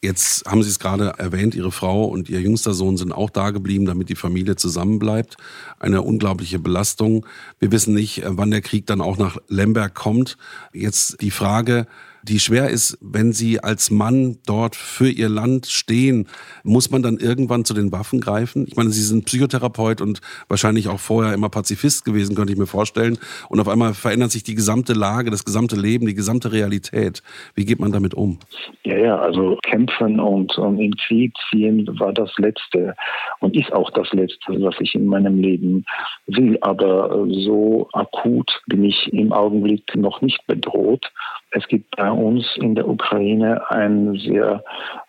Jetzt 0.00 0.48
haben 0.48 0.62
Sie 0.62 0.68
es 0.68 0.78
gerade 0.78 1.14
erwähnt, 1.18 1.56
Ihre 1.56 1.72
Frau 1.72 2.04
und 2.04 2.28
Ihr 2.28 2.40
jüngster 2.40 2.72
Sohn 2.72 2.96
sind 2.96 3.12
auch 3.12 3.30
da 3.30 3.50
geblieben, 3.50 3.86
damit 3.86 4.08
die 4.10 4.14
Familie 4.14 4.54
zusammenbleibt. 4.54 5.36
Eine 5.80 6.02
unglaubliche 6.02 6.60
Belastung. 6.60 7.26
Wir 7.58 7.72
wissen 7.72 7.94
nicht, 7.94 8.22
wann 8.24 8.52
der 8.52 8.60
Krieg 8.60 8.86
dann 8.86 9.00
auch 9.00 9.16
nach 9.16 9.38
Lemberg 9.48 9.94
kommt. 9.94 10.36
Jetzt 10.72 11.20
die 11.20 11.32
Frage, 11.32 11.86
die 12.22 12.40
schwer 12.40 12.68
ist, 12.68 12.98
wenn 13.00 13.32
Sie 13.32 13.60
als 13.60 13.90
Mann 13.90 14.38
dort 14.46 14.76
für 14.76 15.08
Ihr 15.08 15.28
Land 15.28 15.66
stehen, 15.66 16.28
muss 16.62 16.90
man 16.90 17.02
dann 17.02 17.18
irgendwann 17.18 17.64
zu 17.64 17.74
den 17.74 17.92
Waffen 17.92 18.20
greifen? 18.20 18.66
Ich 18.66 18.76
meine, 18.76 18.90
Sie 18.90 19.02
sind 19.02 19.24
Psychotherapeut 19.26 20.00
und 20.00 20.20
wahrscheinlich 20.48 20.88
auch 20.88 21.00
vorher 21.00 21.34
immer 21.34 21.48
Pazifist 21.48 22.04
gewesen, 22.04 22.34
könnte 22.34 22.52
ich 22.52 22.58
mir 22.58 22.66
vorstellen. 22.66 23.18
Und 23.48 23.60
auf 23.60 23.68
einmal 23.68 23.94
verändert 23.94 24.30
sich 24.30 24.42
die 24.42 24.54
gesamte 24.54 24.92
Lage, 24.92 25.30
das 25.30 25.44
gesamte 25.44 25.76
Leben, 25.76 26.06
die 26.06 26.14
gesamte 26.14 26.52
Realität. 26.52 27.22
Wie 27.54 27.64
geht 27.64 27.80
man 27.80 27.92
damit 27.92 28.14
um? 28.14 28.38
Ja, 28.84 28.96
ja, 28.96 29.18
also 29.18 29.58
kämpfen 29.62 30.20
und, 30.20 30.56
und 30.58 30.78
in 30.78 30.96
Krieg 30.96 31.32
ziehen 31.50 31.88
war 31.98 32.12
das 32.12 32.32
Letzte 32.38 32.94
und 33.40 33.56
ist 33.56 33.72
auch 33.72 33.90
das 33.90 34.12
Letzte, 34.12 34.60
was 34.62 34.74
ich 34.80 34.94
in 34.94 35.06
meinem 35.06 35.40
Leben 35.40 35.84
will. 36.26 36.58
Aber 36.60 37.26
so 37.30 37.88
akut 37.92 38.62
bin 38.66 38.84
ich 38.84 39.12
im 39.12 39.32
Augenblick 39.32 39.94
noch 39.94 40.20
nicht 40.20 40.46
bedroht. 40.46 41.10
Es 41.50 41.66
gibt 41.66 41.96
bei 41.96 42.10
uns 42.10 42.44
in 42.56 42.74
der 42.74 42.86
Ukraine 42.86 43.70
ein 43.70 44.14
sehr 44.18 44.62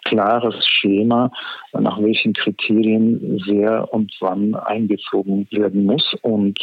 klares 0.05 0.55
Schema, 0.65 1.31
nach 1.73 2.01
welchen 2.01 2.33
Kriterien 2.33 3.41
wer 3.45 3.93
und 3.93 4.15
wann 4.21 4.55
eingezogen 4.55 5.47
werden 5.51 5.85
muss. 5.85 6.15
Und 6.21 6.57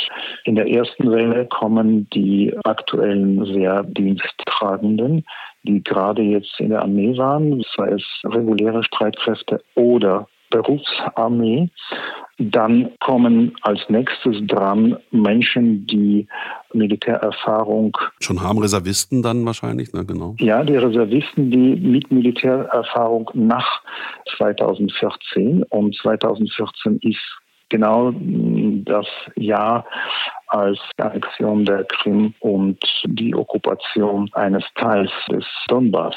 in 0.45 0.57
der 0.57 0.69
ersten 0.69 1.11
Welle 1.11 1.47
kommen 1.47 2.09
die 2.11 2.55
aktuellen 2.65 3.39
Wehrdiensttragenden, 3.55 5.25
die 5.65 5.83
gerade 5.83 6.23
jetzt 6.23 6.59
in 6.59 6.71
der 6.71 6.83
Armee 6.83 7.17
waren, 7.19 7.63
sei 7.77 7.89
es 7.91 8.05
reguläre 8.25 8.83
Streitkräfte 8.83 9.63
oder 9.75 10.27
Berufsarmee. 10.51 11.71
Dann 12.39 12.91
kommen 13.01 13.57
als 13.63 13.81
nächstes 13.89 14.37
dran 14.47 14.99
Menschen, 15.11 15.87
die 15.87 16.29
Militärerfahrung 16.75 17.97
schon 18.21 18.43
haben, 18.43 18.59
Reservisten 18.59 19.23
dann 19.23 19.47
wahrscheinlich, 19.47 19.95
ne, 19.95 20.05
genau. 20.05 20.35
Ja, 20.39 20.63
die 20.63 20.77
Reservisten, 20.77 21.51
die 21.51 21.77
mit 21.77 22.11
Militärerfahrung 22.11 23.31
nach 23.33 23.81
2014 24.37 25.63
und 25.71 25.97
2014 25.97 26.99
ist 27.03 27.39
genau 27.69 28.13
das 28.85 29.07
Jahr, 29.37 29.87
als 30.49 30.79
die 30.99 31.03
Annexion 31.03 31.65
der 31.65 31.85
Krim 31.85 32.35
und 32.41 32.79
die 33.05 33.35
Okkupation 33.35 34.31
eines 34.35 34.65
Teils 34.75 35.11
des 35.31 35.45
Donbass 35.69 36.15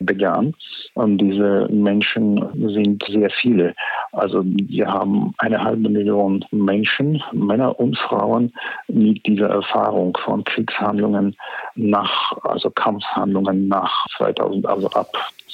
begann. 0.00 0.54
Und 0.94 1.18
diese 1.18 1.68
Menschen 1.70 2.44
sind 2.74 3.04
sehr 3.08 3.30
viele. 3.30 3.74
Also 4.12 4.42
wir 4.44 4.86
haben 4.86 5.34
eine 5.38 5.62
halbe 5.62 5.88
Million 5.88 6.44
Menschen, 6.50 7.22
Männer 7.32 7.78
und 7.78 7.96
Frauen, 7.98 8.52
mit 8.88 9.24
dieser 9.26 9.48
Erfahrung 9.48 10.16
von 10.24 10.44
Kriegshandlungen 10.44 11.36
nach, 11.74 12.32
also 12.42 12.70
Kampfhandlungen 12.70 13.68
nach 13.68 14.06
2000, 14.16 14.66
also 14.66 14.88
ab 14.90 15.12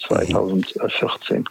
2014. 0.09 1.45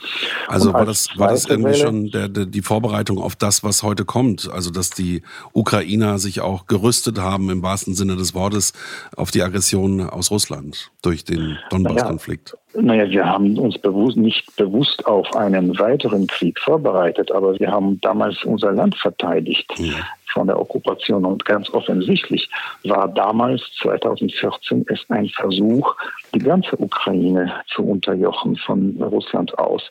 Also 0.47 0.73
war 0.73 0.85
das, 0.85 1.09
war 1.17 1.29
das 1.29 1.45
irgendwie 1.45 1.73
schon 1.73 2.11
der, 2.11 2.29
der, 2.29 2.45
die 2.45 2.61
Vorbereitung 2.61 3.19
auf 3.19 3.35
das, 3.35 3.63
was 3.63 3.83
heute 3.83 4.05
kommt? 4.05 4.49
Also 4.51 4.71
dass 4.71 4.89
die 4.89 5.21
Ukrainer 5.53 6.19
sich 6.19 6.41
auch 6.41 6.64
gerüstet 6.67 7.19
haben, 7.19 7.49
im 7.49 7.61
wahrsten 7.61 7.93
Sinne 7.93 8.15
des 8.15 8.33
Wortes, 8.33 8.73
auf 9.15 9.31
die 9.31 9.41
Aggression 9.41 10.01
aus 10.01 10.31
Russland 10.31 10.91
durch 11.01 11.23
den 11.23 11.57
Donbass-Konflikt? 11.69 12.57
Naja, 12.73 12.95
naja, 12.95 13.09
wir 13.09 13.25
haben 13.25 13.57
uns 13.57 13.77
bewusst, 13.77 14.17
nicht 14.17 14.55
bewusst 14.55 15.05
auf 15.05 15.33
einen 15.35 15.77
weiteren 15.79 16.27
Krieg 16.27 16.59
vorbereitet, 16.59 17.31
aber 17.31 17.57
wir 17.59 17.71
haben 17.71 17.99
damals 18.01 18.43
unser 18.43 18.71
Land 18.71 18.95
verteidigt. 18.95 19.71
Ja 19.77 19.95
von 20.35 20.47
der 20.47 20.59
Okkupation. 20.59 21.25
Und 21.25 21.45
ganz 21.45 21.69
offensichtlich 21.71 22.47
war 22.83 23.07
damals, 23.07 23.61
2014, 23.81 24.85
es 24.89 24.99
ein 25.09 25.29
Versuch, 25.29 25.95
die 26.33 26.39
ganze 26.39 26.77
Ukraine 26.77 27.53
zu 27.73 27.83
unterjochen 27.83 28.57
von 28.57 29.01
Russland 29.01 29.57
aus. 29.57 29.81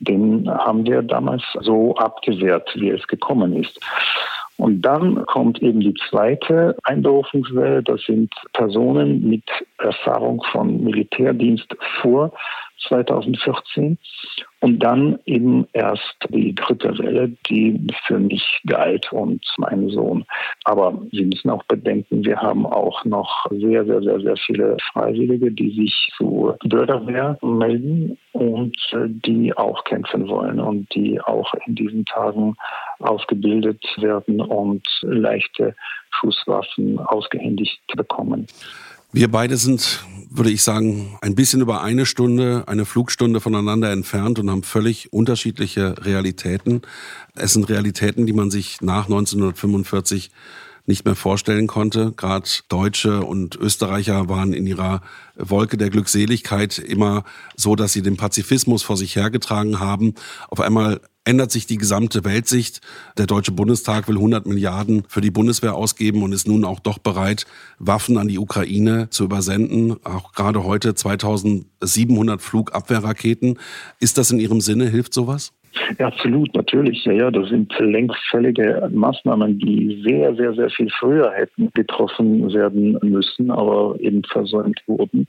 Den 0.00 0.50
haben 0.50 0.84
wir 0.84 1.00
damals 1.02 1.44
so 1.60 1.94
abgewehrt, 1.94 2.68
wie 2.74 2.90
es 2.90 3.06
gekommen 3.06 3.54
ist. 3.62 3.80
Und 4.56 4.82
dann 4.82 5.26
kommt 5.26 5.60
eben 5.62 5.80
die 5.80 5.94
zweite 6.08 6.76
Einberufungswelle. 6.84 7.82
Das 7.82 8.00
sind 8.02 8.32
Personen 8.52 9.28
mit 9.28 9.44
Erfahrung 9.78 10.42
von 10.52 10.82
Militärdienst 10.82 11.66
vor 12.00 12.32
2014 12.88 13.98
und 14.60 14.78
dann 14.78 15.18
eben 15.26 15.66
erst 15.72 16.16
die 16.28 16.54
dritte 16.54 16.98
Welle, 16.98 17.28
die 17.48 17.86
für 18.06 18.18
mich 18.18 18.60
galt 18.66 19.12
und 19.12 19.44
meinen 19.58 19.90
Sohn. 19.90 20.24
Aber 20.64 20.98
Sie 21.12 21.24
müssen 21.24 21.50
auch 21.50 21.62
bedenken, 21.64 22.24
wir 22.24 22.36
haben 22.36 22.66
auch 22.66 23.04
noch 23.04 23.46
sehr, 23.50 23.84
sehr, 23.84 24.02
sehr, 24.02 24.20
sehr 24.20 24.36
viele 24.36 24.76
Freiwillige, 24.92 25.50
die 25.50 25.70
sich 25.70 26.08
zur 26.16 26.56
Bürgerwehr 26.64 27.38
melden 27.42 28.18
und 28.32 28.76
die 29.26 29.56
auch 29.56 29.84
kämpfen 29.84 30.28
wollen 30.28 30.60
und 30.60 30.92
die 30.94 31.20
auch 31.20 31.52
in 31.66 31.74
diesen 31.74 32.04
Tagen 32.04 32.56
ausgebildet 33.04 33.82
werden 33.98 34.40
und 34.40 34.86
leichte 35.02 35.74
Schusswaffen 36.10 36.98
ausgehändigt 36.98 37.80
bekommen. 37.96 38.46
Wir 39.12 39.30
beide 39.30 39.56
sind, 39.56 40.04
würde 40.28 40.50
ich 40.50 40.64
sagen, 40.64 41.16
ein 41.22 41.36
bisschen 41.36 41.60
über 41.60 41.82
eine 41.82 42.04
Stunde, 42.04 42.64
eine 42.66 42.84
Flugstunde 42.84 43.40
voneinander 43.40 43.92
entfernt 43.92 44.40
und 44.40 44.50
haben 44.50 44.64
völlig 44.64 45.12
unterschiedliche 45.12 46.04
Realitäten. 46.04 46.82
Es 47.36 47.52
sind 47.52 47.68
Realitäten, 47.68 48.26
die 48.26 48.32
man 48.32 48.50
sich 48.50 48.80
nach 48.80 49.04
1945 49.04 50.32
nicht 50.86 51.04
mehr 51.04 51.14
vorstellen 51.14 51.66
konnte. 51.66 52.12
Gerade 52.16 52.48
Deutsche 52.68 53.20
und 53.20 53.56
Österreicher 53.56 54.28
waren 54.28 54.52
in 54.52 54.66
ihrer 54.66 55.00
Wolke 55.36 55.76
der 55.76 55.90
Glückseligkeit 55.90 56.78
immer 56.78 57.24
so, 57.56 57.76
dass 57.76 57.92
sie 57.92 58.02
den 58.02 58.16
Pazifismus 58.16 58.82
vor 58.82 58.96
sich 58.96 59.16
hergetragen 59.16 59.80
haben. 59.80 60.14
Auf 60.48 60.60
einmal 60.60 61.00
ändert 61.24 61.50
sich 61.50 61.66
die 61.66 61.78
gesamte 61.78 62.24
Weltsicht. 62.24 62.80
Der 63.16 63.26
Deutsche 63.26 63.52
Bundestag 63.52 64.08
will 64.08 64.16
100 64.16 64.46
Milliarden 64.46 65.04
für 65.08 65.20
die 65.20 65.30
Bundeswehr 65.30 65.74
ausgeben 65.74 66.22
und 66.22 66.32
ist 66.32 66.46
nun 66.46 66.64
auch 66.64 66.80
doch 66.80 66.98
bereit, 66.98 67.46
Waffen 67.78 68.18
an 68.18 68.28
die 68.28 68.38
Ukraine 68.38 69.08
zu 69.10 69.24
übersenden. 69.24 69.96
Auch 70.04 70.32
gerade 70.32 70.64
heute 70.64 70.94
2700 70.94 72.42
Flugabwehrraketen. 72.42 73.58
Ist 74.00 74.18
das 74.18 74.30
in 74.30 74.38
Ihrem 74.38 74.60
Sinne? 74.60 74.88
Hilft 74.88 75.14
sowas? 75.14 75.52
Ja, 75.98 76.06
absolut, 76.06 76.54
natürlich. 76.54 77.04
Ja, 77.04 77.12
ja, 77.12 77.30
das 77.30 77.48
sind 77.48 77.72
längst 77.78 78.18
fällige 78.30 78.88
Maßnahmen, 78.92 79.58
die 79.58 80.02
sehr, 80.04 80.34
sehr, 80.34 80.54
sehr 80.54 80.70
viel 80.70 80.90
früher 80.90 81.30
hätten 81.32 81.70
getroffen 81.74 82.52
werden 82.52 82.98
müssen, 83.02 83.50
aber 83.50 83.96
eben 83.98 84.22
versäumt 84.24 84.80
wurden. 84.86 85.26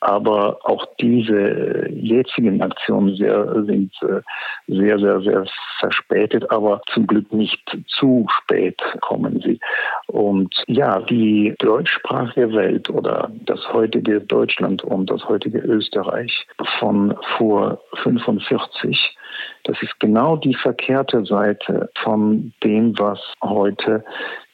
Aber 0.00 0.58
auch 0.62 0.86
diese 1.00 1.88
jetzigen 1.90 2.62
Aktionen 2.62 3.16
sehr, 3.16 3.64
sind 3.64 3.92
äh, 4.02 4.20
sehr, 4.68 4.98
sehr, 4.98 5.20
sehr 5.20 5.44
verspätet, 5.80 6.50
aber 6.50 6.80
zum 6.92 7.06
Glück 7.06 7.32
nicht 7.32 7.60
zu 7.88 8.26
spät 8.42 8.80
kommen 9.00 9.40
sie. 9.40 9.58
Und 10.06 10.54
ja, 10.66 11.00
die 11.00 11.54
deutschsprachige 11.58 12.52
Welt 12.52 12.88
oder 12.90 13.30
das 13.46 13.60
heutige 13.72 14.20
Deutschland 14.20 14.84
und 14.84 15.10
das 15.10 15.28
heutige 15.28 15.58
Österreich 15.58 16.46
von 16.78 17.16
vor 17.36 17.80
45 18.02 19.17
das 19.64 19.80
ist 19.82 19.98
genau 20.00 20.36
die 20.36 20.54
verkehrte 20.54 21.24
Seite 21.24 21.90
von 22.02 22.52
dem, 22.62 22.98
was 22.98 23.20
heute 23.42 24.04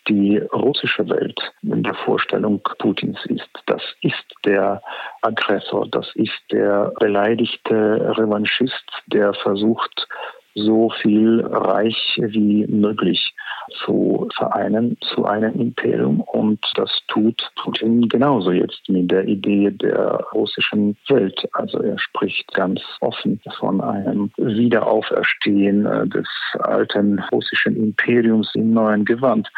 die 0.09 0.39
russische 0.53 1.09
Welt 1.09 1.41
in 1.63 1.83
der 1.83 1.95
Vorstellung 1.95 2.61
Putins 2.79 3.19
ist. 3.27 3.49
Das 3.67 3.83
ist 4.03 4.25
der 4.45 4.83
Aggressor, 5.23 5.89
das 5.89 6.11
ist 6.15 6.39
der 6.51 6.93
beleidigte 6.99 8.15
Revanchist, 8.19 8.85
der 9.07 9.33
versucht, 9.35 10.07
so 10.55 10.91
viel 11.03 11.41
Reich 11.41 12.19
wie 12.19 12.67
möglich 12.67 13.35
zu 13.85 14.29
vereinen 14.37 14.97
zu 15.01 15.25
einem 15.25 15.55
Imperium. 15.55 16.21
Und 16.21 16.61
das 16.75 16.91
tut 17.09 17.51
Putin 17.57 18.09
genauso 18.09 18.53
jetzt 18.53 18.89
mit 18.89 19.11
der 19.11 19.27
Idee 19.27 19.71
der 19.71 20.25
russischen 20.33 20.97
Welt. 21.09 21.49
Also 21.53 21.79
er 21.79 21.99
spricht 21.99 22.53
ganz 22.55 22.81
offen 23.01 23.41
von 23.59 23.81
einem 23.81 24.31
Wiederauferstehen 24.37 25.87
äh, 25.87 26.07
des 26.09 26.29
alten 26.61 27.19
russischen 27.33 27.77
Imperiums 27.77 28.51
im 28.55 28.73
neuen 28.73 29.05
Gewand. 29.05 29.49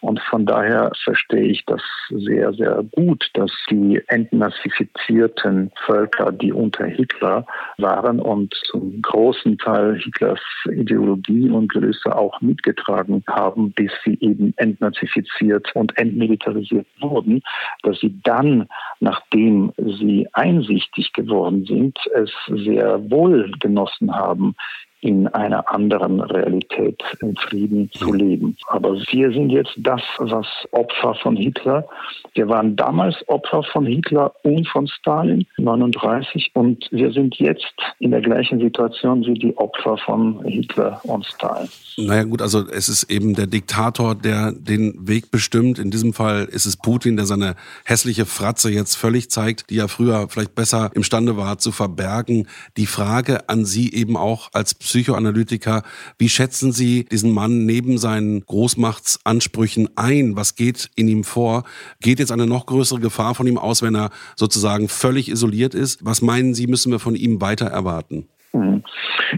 Und 0.00 0.20
von 0.20 0.44
daher 0.44 0.92
verstehe 1.02 1.46
ich 1.46 1.64
das 1.66 1.80
sehr, 2.10 2.52
sehr 2.52 2.84
gut, 2.94 3.30
dass 3.34 3.50
die 3.70 4.02
entnazifizierten 4.08 5.70
Völker, 5.86 6.30
die 6.32 6.52
unter 6.52 6.84
Hitler 6.84 7.46
waren 7.78 8.20
und 8.20 8.54
zum 8.70 9.00
großen 9.00 9.56
Teil 9.58 9.96
Hitlers 9.96 10.40
Ideologie 10.70 11.50
und 11.50 11.68
Größe 11.68 12.14
auch 12.14 12.40
mitgetragen 12.40 13.22
haben, 13.28 13.72
bis 13.72 13.90
sie 14.04 14.18
eben 14.20 14.54
entnazifiziert 14.56 15.74
und 15.74 15.96
entmilitarisiert 15.98 16.86
wurden, 17.00 17.42
dass 17.82 18.00
sie 18.00 18.18
dann, 18.22 18.68
nachdem 19.00 19.72
sie 19.76 20.26
einsichtig 20.32 21.12
geworden 21.12 21.64
sind, 21.64 21.98
es 22.14 22.30
sehr 22.48 23.10
wohl 23.10 23.50
genossen 23.60 24.14
haben, 24.14 24.54
in 25.04 25.28
einer 25.28 25.70
anderen 25.70 26.18
Realität 26.20 27.02
in 27.20 27.36
Frieden 27.36 27.90
zu 27.92 28.10
leben. 28.14 28.56
Aber 28.68 28.94
wir 28.94 29.30
sind 29.32 29.50
jetzt 29.50 29.74
das, 29.76 30.00
was 30.16 30.46
Opfer 30.70 31.14
von 31.16 31.36
Hitler. 31.36 31.86
Wir 32.32 32.48
waren 32.48 32.74
damals 32.74 33.16
Opfer 33.28 33.62
von 33.64 33.84
Hitler 33.84 34.32
und 34.44 34.66
von 34.66 34.88
Stalin 34.88 35.46
39 35.58 36.52
und 36.54 36.88
wir 36.90 37.12
sind 37.12 37.36
jetzt 37.36 37.74
in 37.98 38.12
der 38.12 38.22
gleichen 38.22 38.58
Situation 38.60 39.26
wie 39.26 39.34
die 39.34 39.54
Opfer 39.58 39.98
von 39.98 40.42
Hitler 40.46 40.98
und 41.04 41.26
Stalin. 41.26 41.68
Naja 41.98 42.24
gut, 42.24 42.40
also 42.40 42.66
es 42.66 42.88
ist 42.88 43.10
eben 43.10 43.34
der 43.34 43.46
Diktator, 43.46 44.14
der 44.14 44.52
den 44.52 45.06
Weg 45.06 45.30
bestimmt. 45.30 45.78
In 45.78 45.90
diesem 45.90 46.14
Fall 46.14 46.46
ist 46.46 46.64
es 46.64 46.78
Putin, 46.78 47.16
der 47.16 47.26
seine 47.26 47.56
hässliche 47.84 48.24
Fratze 48.24 48.70
jetzt 48.70 48.96
völlig 48.96 49.30
zeigt, 49.30 49.68
die 49.68 49.78
er 49.78 49.88
früher 49.88 50.28
vielleicht 50.30 50.54
besser 50.54 50.90
imstande 50.94 51.36
war 51.36 51.58
zu 51.58 51.72
verbergen. 51.72 52.48
Die 52.78 52.86
Frage 52.86 53.50
an 53.50 53.66
Sie 53.66 53.92
eben 53.92 54.16
auch 54.16 54.48
als 54.54 54.74
Psychoanalytiker, 54.94 55.82
wie 56.18 56.28
schätzen 56.28 56.70
Sie 56.70 57.04
diesen 57.04 57.32
Mann 57.32 57.66
neben 57.66 57.98
seinen 57.98 58.42
Großmachtsansprüchen 58.46 59.88
ein? 59.96 60.36
Was 60.36 60.54
geht 60.54 60.88
in 60.94 61.08
ihm 61.08 61.24
vor? 61.24 61.64
Geht 62.00 62.20
jetzt 62.20 62.30
eine 62.30 62.46
noch 62.46 62.66
größere 62.66 63.00
Gefahr 63.00 63.34
von 63.34 63.48
ihm 63.48 63.58
aus, 63.58 63.82
wenn 63.82 63.96
er 63.96 64.10
sozusagen 64.36 64.86
völlig 64.86 65.28
isoliert 65.28 65.74
ist? 65.74 66.06
Was 66.06 66.22
meinen 66.22 66.54
Sie, 66.54 66.68
müssen 66.68 66.92
wir 66.92 67.00
von 67.00 67.16
ihm 67.16 67.40
weiter 67.40 67.66
erwarten? 67.66 68.28
Mhm. 68.52 68.84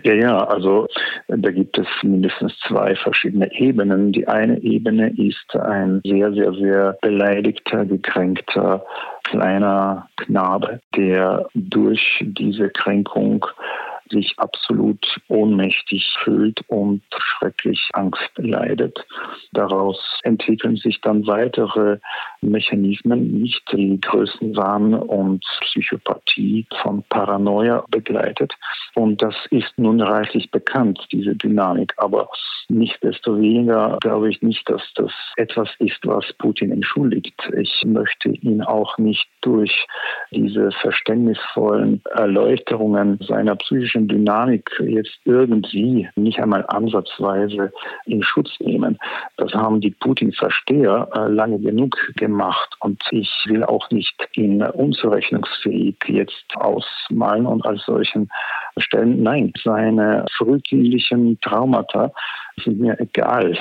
Ja, 0.04 0.12
ja, 0.12 0.44
also 0.44 0.88
da 1.28 1.50
gibt 1.50 1.78
es 1.78 1.86
mindestens 2.02 2.52
zwei 2.68 2.94
verschiedene 2.96 3.50
Ebenen. 3.58 4.12
Die 4.12 4.28
eine 4.28 4.60
Ebene 4.62 5.10
ist 5.16 5.56
ein 5.56 6.02
sehr, 6.04 6.34
sehr, 6.34 6.52
sehr 6.52 6.98
beleidigter, 7.00 7.86
gekränkter 7.86 8.84
kleiner 9.24 10.06
Knabe, 10.18 10.80
der 10.94 11.48
durch 11.54 12.22
diese 12.22 12.68
Kränkung 12.68 13.46
sich 14.10 14.38
absolut 14.38 15.04
ohnmächtig 15.28 16.12
fühlt 16.22 16.60
und 16.68 17.02
schrecklich 17.18 17.90
Angst 17.92 18.30
leidet. 18.36 19.06
Daraus 19.52 19.98
entwickeln 20.22 20.76
sich 20.76 21.00
dann 21.00 21.26
weitere 21.26 21.98
Mechanismen 22.50 23.40
nicht 23.40 23.62
die 23.72 24.00
Größenwahn 24.00 24.94
und 24.94 25.44
Psychopathie 25.60 26.66
von 26.82 27.02
Paranoia 27.08 27.84
begleitet. 27.90 28.52
Und 28.94 29.20
das 29.22 29.34
ist 29.50 29.72
nun 29.76 30.00
reichlich 30.00 30.50
bekannt, 30.50 30.98
diese 31.12 31.34
Dynamik. 31.34 31.92
Aber 31.96 32.28
nichtsdestoweniger 32.68 33.98
glaube 34.00 34.30
ich 34.30 34.42
nicht, 34.42 34.68
dass 34.68 34.82
das 34.94 35.12
etwas 35.36 35.68
ist, 35.78 35.98
was 36.04 36.32
Putin 36.38 36.72
entschuldigt. 36.72 37.34
Ich 37.56 37.82
möchte 37.84 38.30
ihn 38.30 38.62
auch 38.62 38.96
nicht 38.98 39.26
durch 39.42 39.86
diese 40.30 40.70
verständnisvollen 40.80 42.02
Erleuchtungen 42.14 43.18
seiner 43.20 43.56
psychischen 43.56 44.08
Dynamik 44.08 44.70
jetzt 44.80 45.18
irgendwie 45.24 46.08
nicht 46.16 46.40
einmal 46.40 46.64
ansatzweise 46.68 47.72
in 48.06 48.22
Schutz 48.22 48.50
nehmen. 48.60 48.98
Das 49.36 49.52
haben 49.52 49.80
die 49.80 49.90
Putin-Versteher 49.90 51.08
äh, 51.14 51.28
lange 51.28 51.58
genug 51.58 51.96
gemacht 52.16 52.35
und 52.80 53.02
ich 53.10 53.30
will 53.46 53.64
auch 53.64 53.90
nicht 53.90 54.14
ihn 54.34 54.62
unzurechnungsfähig 54.62 55.96
jetzt 56.06 56.44
ausmalen 56.56 57.46
und 57.46 57.64
als 57.66 57.84
solchen 57.84 58.30
stellen. 58.78 59.22
Nein, 59.22 59.52
seine 59.62 60.24
frühkindlichen 60.36 61.40
Traumata 61.40 62.12
sind 62.62 62.80
mir 62.80 62.98
egal. 63.00 63.58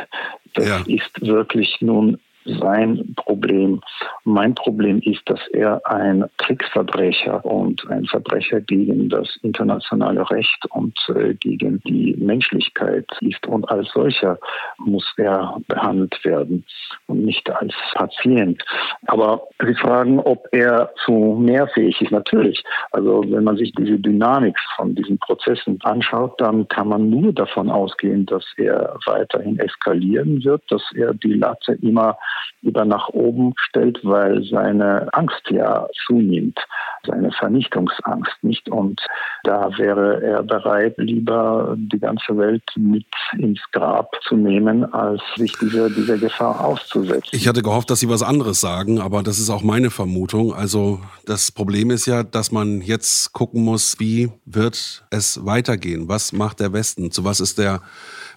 Das 0.53 0.67
ja. 0.67 0.83
ist 0.87 1.21
wirklich 1.21 1.77
nun 1.81 2.19
sein 2.45 3.13
Problem. 3.15 3.81
Mein 4.23 4.55
Problem 4.55 4.99
ist, 5.01 5.21
dass 5.25 5.39
er 5.49 5.81
ein 5.85 6.25
Kriegsverbrecher 6.37 7.43
und 7.45 7.87
ein 7.89 8.05
Verbrecher 8.05 8.61
gegen 8.61 9.09
das 9.09 9.37
internationale 9.41 10.29
Recht 10.29 10.65
und 10.71 10.97
äh, 11.09 11.33
gegen 11.35 11.81
die 11.87 12.15
Menschlichkeit 12.17 13.07
ist. 13.21 13.45
Und 13.47 13.69
als 13.69 13.89
solcher 13.91 14.37
muss 14.77 15.05
er 15.17 15.57
behandelt 15.67 16.23
werden 16.23 16.65
und 17.07 17.25
nicht 17.25 17.49
als 17.49 17.73
Patient. 17.93 18.63
Aber 19.07 19.41
Sie 19.65 19.75
fragen, 19.75 20.19
ob 20.19 20.47
er 20.51 20.91
zu 21.05 21.37
mehr 21.39 21.67
fähig 21.69 22.01
ist. 22.01 22.11
Natürlich. 22.11 22.63
Also 22.91 23.23
wenn 23.27 23.43
man 23.43 23.57
sich 23.57 23.71
diese 23.73 23.97
Dynamik 23.97 24.57
von 24.75 24.95
diesen 24.95 25.17
Prozessen 25.19 25.79
anschaut, 25.83 26.39
dann 26.39 26.67
kann 26.67 26.87
man 26.89 27.09
nur 27.09 27.33
davon 27.33 27.69
ausgehen, 27.69 28.25
dass 28.25 28.45
er 28.57 28.97
weiterhin 29.05 29.59
eskalieren 29.59 30.43
wird, 30.43 30.63
dass 30.69 30.83
er 30.95 31.13
die 31.13 31.33
Latte 31.33 31.73
immer 31.81 32.17
lieber 32.61 32.85
nach 32.85 33.09
oben 33.09 33.53
stellt, 33.57 33.99
weil 34.03 34.43
seine 34.43 35.07
Angst 35.13 35.43
ja 35.49 35.87
zunimmt, 36.05 36.59
seine 37.05 37.31
Vernichtungsangst 37.31 38.35
nicht. 38.41 38.69
Und 38.69 39.01
da 39.43 39.69
wäre 39.77 40.21
er 40.23 40.43
bereit, 40.43 40.95
lieber 40.97 41.75
die 41.77 41.99
ganze 41.99 42.37
Welt 42.37 42.63
mit 42.75 43.05
ins 43.37 43.61
Grab 43.71 44.11
zu 44.27 44.35
nehmen, 44.35 44.91
als 44.93 45.21
sich 45.35 45.53
dieser, 45.59 45.89
dieser 45.89 46.17
Gefahr 46.17 46.63
auszusetzen. 46.63 47.29
Ich 47.31 47.47
hatte 47.47 47.61
gehofft, 47.61 47.89
dass 47.89 47.99
Sie 47.99 48.09
was 48.09 48.23
anderes 48.23 48.59
sagen, 48.59 48.99
aber 48.99 49.21
das 49.23 49.39
ist 49.39 49.49
auch 49.49 49.61
meine 49.63 49.91
Vermutung. 49.91 50.53
Also 50.53 50.99
das 51.25 51.51
Problem 51.51 51.91
ist 51.91 52.07
ja, 52.07 52.23
dass 52.23 52.51
man 52.51 52.81
jetzt 52.81 53.33
gucken 53.33 53.63
muss, 53.63 53.99
wie 53.99 54.31
wird 54.45 55.05
es 55.11 55.45
weitergehen? 55.45 56.09
Was 56.09 56.33
macht 56.33 56.59
der 56.59 56.73
Westen? 56.73 57.11
Zu 57.11 57.23
was 57.23 57.39
ist 57.39 57.59
der 57.59 57.81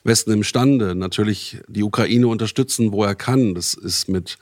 Westen 0.04 0.32
imstande, 0.32 0.94
natürlich 0.94 1.58
die 1.68 1.82
Ukraine 1.82 2.28
unterstützen, 2.28 2.92
wo 2.92 3.04
er 3.04 3.14
kann. 3.14 3.54
Das 3.54 3.74
ist 3.74 4.08
mit 4.08 4.38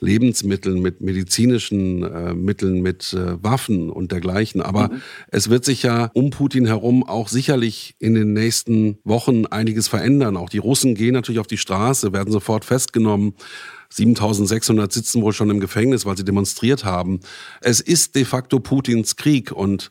Lebensmitteln, 0.00 0.80
mit 0.80 1.00
medizinischen 1.00 2.02
äh, 2.02 2.34
Mitteln, 2.34 2.82
mit 2.82 3.12
äh, 3.12 3.42
Waffen 3.42 3.90
und 3.90 4.12
dergleichen. 4.12 4.62
Aber 4.62 4.88
mhm. 4.88 5.02
es 5.28 5.50
wird 5.50 5.64
sich 5.64 5.82
ja 5.82 6.10
um 6.14 6.30
Putin 6.30 6.66
herum 6.66 7.02
auch 7.02 7.28
sicherlich 7.28 7.94
in 7.98 8.14
den 8.14 8.32
nächsten 8.32 8.98
Wochen 9.04 9.46
einiges 9.46 9.88
verändern. 9.88 10.36
Auch 10.36 10.50
die 10.50 10.58
Russen 10.58 10.94
gehen 10.94 11.14
natürlich 11.14 11.40
auf 11.40 11.46
die 11.46 11.58
Straße, 11.58 12.12
werden 12.12 12.32
sofort 12.32 12.64
festgenommen. 12.64 13.34
7600 13.90 14.92
sitzen 14.92 15.22
wohl 15.22 15.32
schon 15.32 15.50
im 15.50 15.60
Gefängnis, 15.60 16.04
weil 16.04 16.16
sie 16.16 16.24
demonstriert 16.24 16.84
haben. 16.84 17.20
Es 17.60 17.80
ist 17.80 18.14
de 18.14 18.24
facto 18.24 18.60
Putins 18.60 19.16
Krieg 19.16 19.50
und 19.50 19.88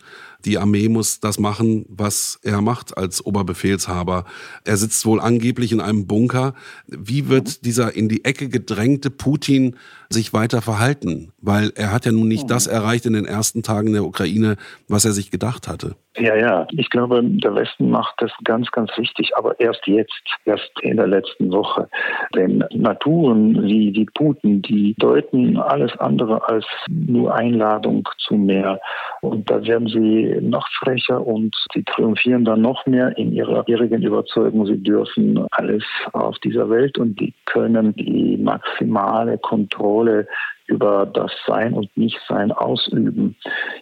die 0.48 0.58
Armee 0.58 0.88
muss 0.88 1.20
das 1.20 1.40
machen, 1.40 1.86
was 1.90 2.40
er 2.42 2.62
macht 2.62 2.98
als 2.98 3.26
Oberbefehlshaber. 3.26 4.24
Er 4.64 4.78
sitzt 4.78 5.06
wohl 5.06 5.20
angeblich 5.20 5.74
in 5.74 5.82
einem 5.82 6.08
Bunker. 6.08 6.54
Wie 6.88 7.28
wird 7.28 7.66
dieser 7.66 7.96
in 7.96 8.08
die 8.08 8.24
Ecke 8.24 8.48
gedrängte 8.48 9.10
Putin 9.10 9.76
sich 10.10 10.34
weiter 10.34 10.62
verhalten? 10.62 11.32
Weil 11.42 11.72
er 11.76 11.92
hat 11.92 12.06
ja 12.06 12.12
nun 12.12 12.28
nicht 12.28 12.50
das 12.50 12.68
erreicht 12.68 13.06
in 13.06 13.14
den 13.14 13.26
ersten 13.26 13.64
Tagen 13.64 13.94
der 13.94 14.04
Ukraine, 14.04 14.58
was 14.88 15.06
er 15.06 15.12
sich 15.12 15.32
gedacht 15.32 15.68
hatte. 15.68 15.96
Ja, 16.18 16.36
ja. 16.36 16.68
Ich 16.72 16.90
glaube, 16.90 17.22
der 17.24 17.54
Westen 17.54 17.92
macht 17.92 18.16
das 18.18 18.32
ganz, 18.44 18.72
ganz 18.72 18.90
wichtig, 18.98 19.32
aber 19.36 19.60
erst 19.60 19.86
jetzt, 19.86 20.24
erst 20.46 20.72
in 20.82 20.98
der 20.98 21.06
letzten 21.06 21.52
Woche. 21.52 21.90
Denn 22.36 22.64
Naturen 22.74 23.64
wie 23.64 23.92
die 23.92 24.08
Putin, 24.16 24.64
die 24.64 24.96
deuten 24.98 25.58
alles 25.58 25.96
andere 26.00 26.48
als 26.50 26.66
nur 26.90 27.36
Einladung 27.36 28.10
zu 28.18 28.36
mehr. 28.36 28.80
Und 29.22 29.50
da 29.50 29.64
werden 29.64 29.88
sie 29.88 30.40
noch 30.42 30.68
frecher 30.80 31.26
und 31.26 31.56
sie 31.74 31.84
triumphieren 31.84 32.46
dann 32.46 32.62
noch 32.62 32.86
mehr 32.88 33.16
in 33.18 33.32
ihrer 33.32 33.68
irrigen 33.68 34.02
Überzeugung, 34.02 34.66
sie 34.66 34.82
dürfen 34.82 35.46
alles 35.52 35.84
auf 36.14 36.38
dieser 36.40 36.70
Welt 36.70 36.98
und 36.98 37.20
die 37.20 37.34
können 37.46 37.94
die 37.96 38.38
maximale 38.38 39.38
Kontrolle 39.38 39.97
über 40.68 41.06
das 41.06 41.32
Sein 41.46 41.74
und 41.74 41.96
Nichtsein 41.96 42.52
ausüben. 42.52 43.36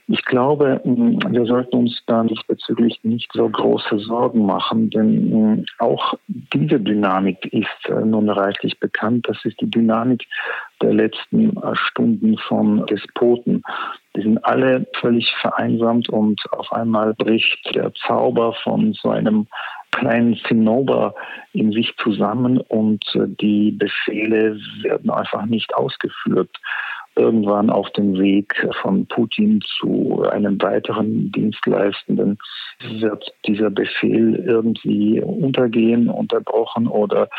Ich 0.07 0.23
glaube, 0.23 0.81
mm, 0.83 1.19
wir 1.29 1.45
sollten 1.45 1.77
uns 1.77 2.01
da 2.05 2.23
diesbezüglich 2.23 2.99
nicht 3.03 3.31
so 3.33 3.49
große 3.49 3.99
Sorgen 3.99 4.45
machen, 4.45 4.91
denn 4.91 5.29
mm, 5.29 5.65
auch 5.79 6.13
diese 6.27 6.79
Dynamik 6.79 7.51
ist 7.51 7.89
äh, 7.89 8.05
nun 8.05 8.29
reichlich 8.29 8.79
bekannt. 8.79 9.27
Das 9.27 9.43
ist 9.45 9.59
die 9.59 9.69
Dynamik 9.69 10.25
der 10.81 10.93
letzten 10.93 11.57
äh, 11.57 11.75
Stunden 11.75 12.37
von 12.37 12.85
Despoten. 12.85 13.63
Die 14.15 14.21
sind 14.21 14.45
alle 14.45 14.85
völlig 14.99 15.33
vereinsamt 15.41 16.09
und 16.09 16.39
auf 16.51 16.71
einmal 16.71 17.15
bricht 17.15 17.75
der 17.75 17.93
Zauber 18.05 18.53
von 18.63 18.93
so 18.93 19.09
einem 19.09 19.47
kleinen 19.91 20.37
Zinnober 20.47 21.15
in 21.53 21.71
sich 21.71 21.95
zusammen 21.97 22.59
und 22.59 23.03
äh, 23.15 23.27
die 23.27 23.71
Befehle 23.71 24.59
werden 24.81 25.09
einfach 25.09 25.45
nicht 25.45 25.73
ausgeführt 25.75 26.51
irgendwann 27.15 27.69
auf 27.69 27.89
dem 27.91 28.17
Weg 28.19 28.53
von 28.81 29.05
Putin 29.07 29.61
zu 29.79 30.23
einem 30.29 30.61
weiteren 30.61 31.31
Dienstleistenden 31.31 32.37
wird 32.99 33.33
dieser 33.45 33.69
Befehl 33.69 34.35
irgendwie 34.45 35.21
untergehen, 35.21 36.09
unterbrochen 36.09 36.87
oder 36.87 37.29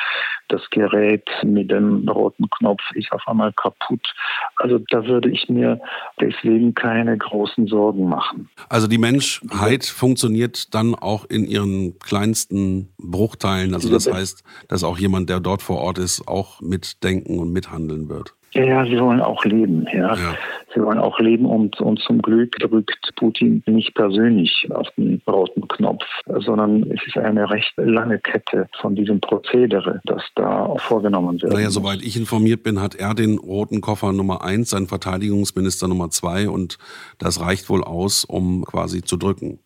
das 0.49 0.63
Gerät 0.71 1.29
mit 1.43 1.71
dem 1.71 2.09
roten 2.09 2.49
Knopf 2.51 2.83
ist 2.95 3.13
auf 3.13 3.23
einmal 3.27 3.53
kaputt. 3.53 4.15
Also 4.57 4.79
da 4.91 5.07
würde 5.07 5.31
ich 5.31 5.49
mir 5.49 5.81
deswegen 6.21 6.75
keine 6.75 7.17
großen 7.19 7.67
Sorgen 7.67 8.09
machen. 8.09 8.49
Also 8.69 8.87
die 8.87 8.99
Menschheit 8.99 9.85
funktioniert 9.85 10.75
dann 10.75 10.95
auch 10.95 11.25
in 11.27 11.45
ihren 11.45 11.99
kleinsten 11.99 12.93
Bruchteilen. 12.99 13.75
Also 13.75 13.91
das 13.91 14.11
heißt, 14.11 14.43
dass 14.69 14.85
auch 14.85 14.99
jemand, 14.99 15.29
der 15.29 15.41
dort 15.41 15.63
vor 15.63 15.79
Ort 15.79 15.99
ist, 15.99 16.27
auch 16.27 16.61
mitdenken 16.61 17.39
und 17.39 17.53
mithandeln 17.53 18.09
wird. 18.09 18.36
Ja, 18.53 18.65
ja, 18.65 18.85
sie 18.87 18.99
wollen 18.99 19.21
auch 19.21 19.45
leben, 19.45 19.87
ja. 19.93 20.15
ja. 20.15 20.35
Sie 20.75 20.83
wollen 20.83 20.99
auch 20.99 21.19
leben 21.19 21.47
und, 21.47 21.81
und 21.81 22.01
zum 22.01 22.21
Glück 22.21 22.53
drückt 22.59 23.15
Putin 23.17 23.63
nicht 23.67 23.95
persönlich 23.95 24.69
auf 24.71 24.89
den 24.97 25.23
roten 25.27 25.67
Knopf, 25.69 26.05
sondern 26.27 26.83
es 26.91 27.01
ist 27.07 27.17
eine 27.17 27.49
recht 27.51 27.73
lange 27.77 28.19
Kette 28.19 28.69
von 28.81 28.95
diesem 28.95 29.21
Prozedere, 29.21 30.01
das 30.05 30.23
da 30.35 30.75
vorgenommen 30.77 31.41
wird. 31.41 31.53
Naja, 31.53 31.71
soweit 31.71 32.03
ich 32.03 32.17
informiert 32.17 32.63
bin, 32.63 32.81
hat 32.81 32.95
er 32.95 33.15
den 33.15 33.39
roten 33.39 33.81
Koffer 33.81 34.13
Nummer 34.13 34.45
eins, 34.45 34.71
sein 34.71 34.87
Verteidigungsminister 34.87 35.89
Nummer 35.89 36.11
zwei 36.11 36.49
und 36.49 36.79
das 37.19 37.41
reicht 37.41 37.71
wohl 37.71 37.83
aus, 37.83 38.25
um 38.25 38.65
quasi 38.65 39.03
zu 39.03 39.17
drücken. 39.17 39.59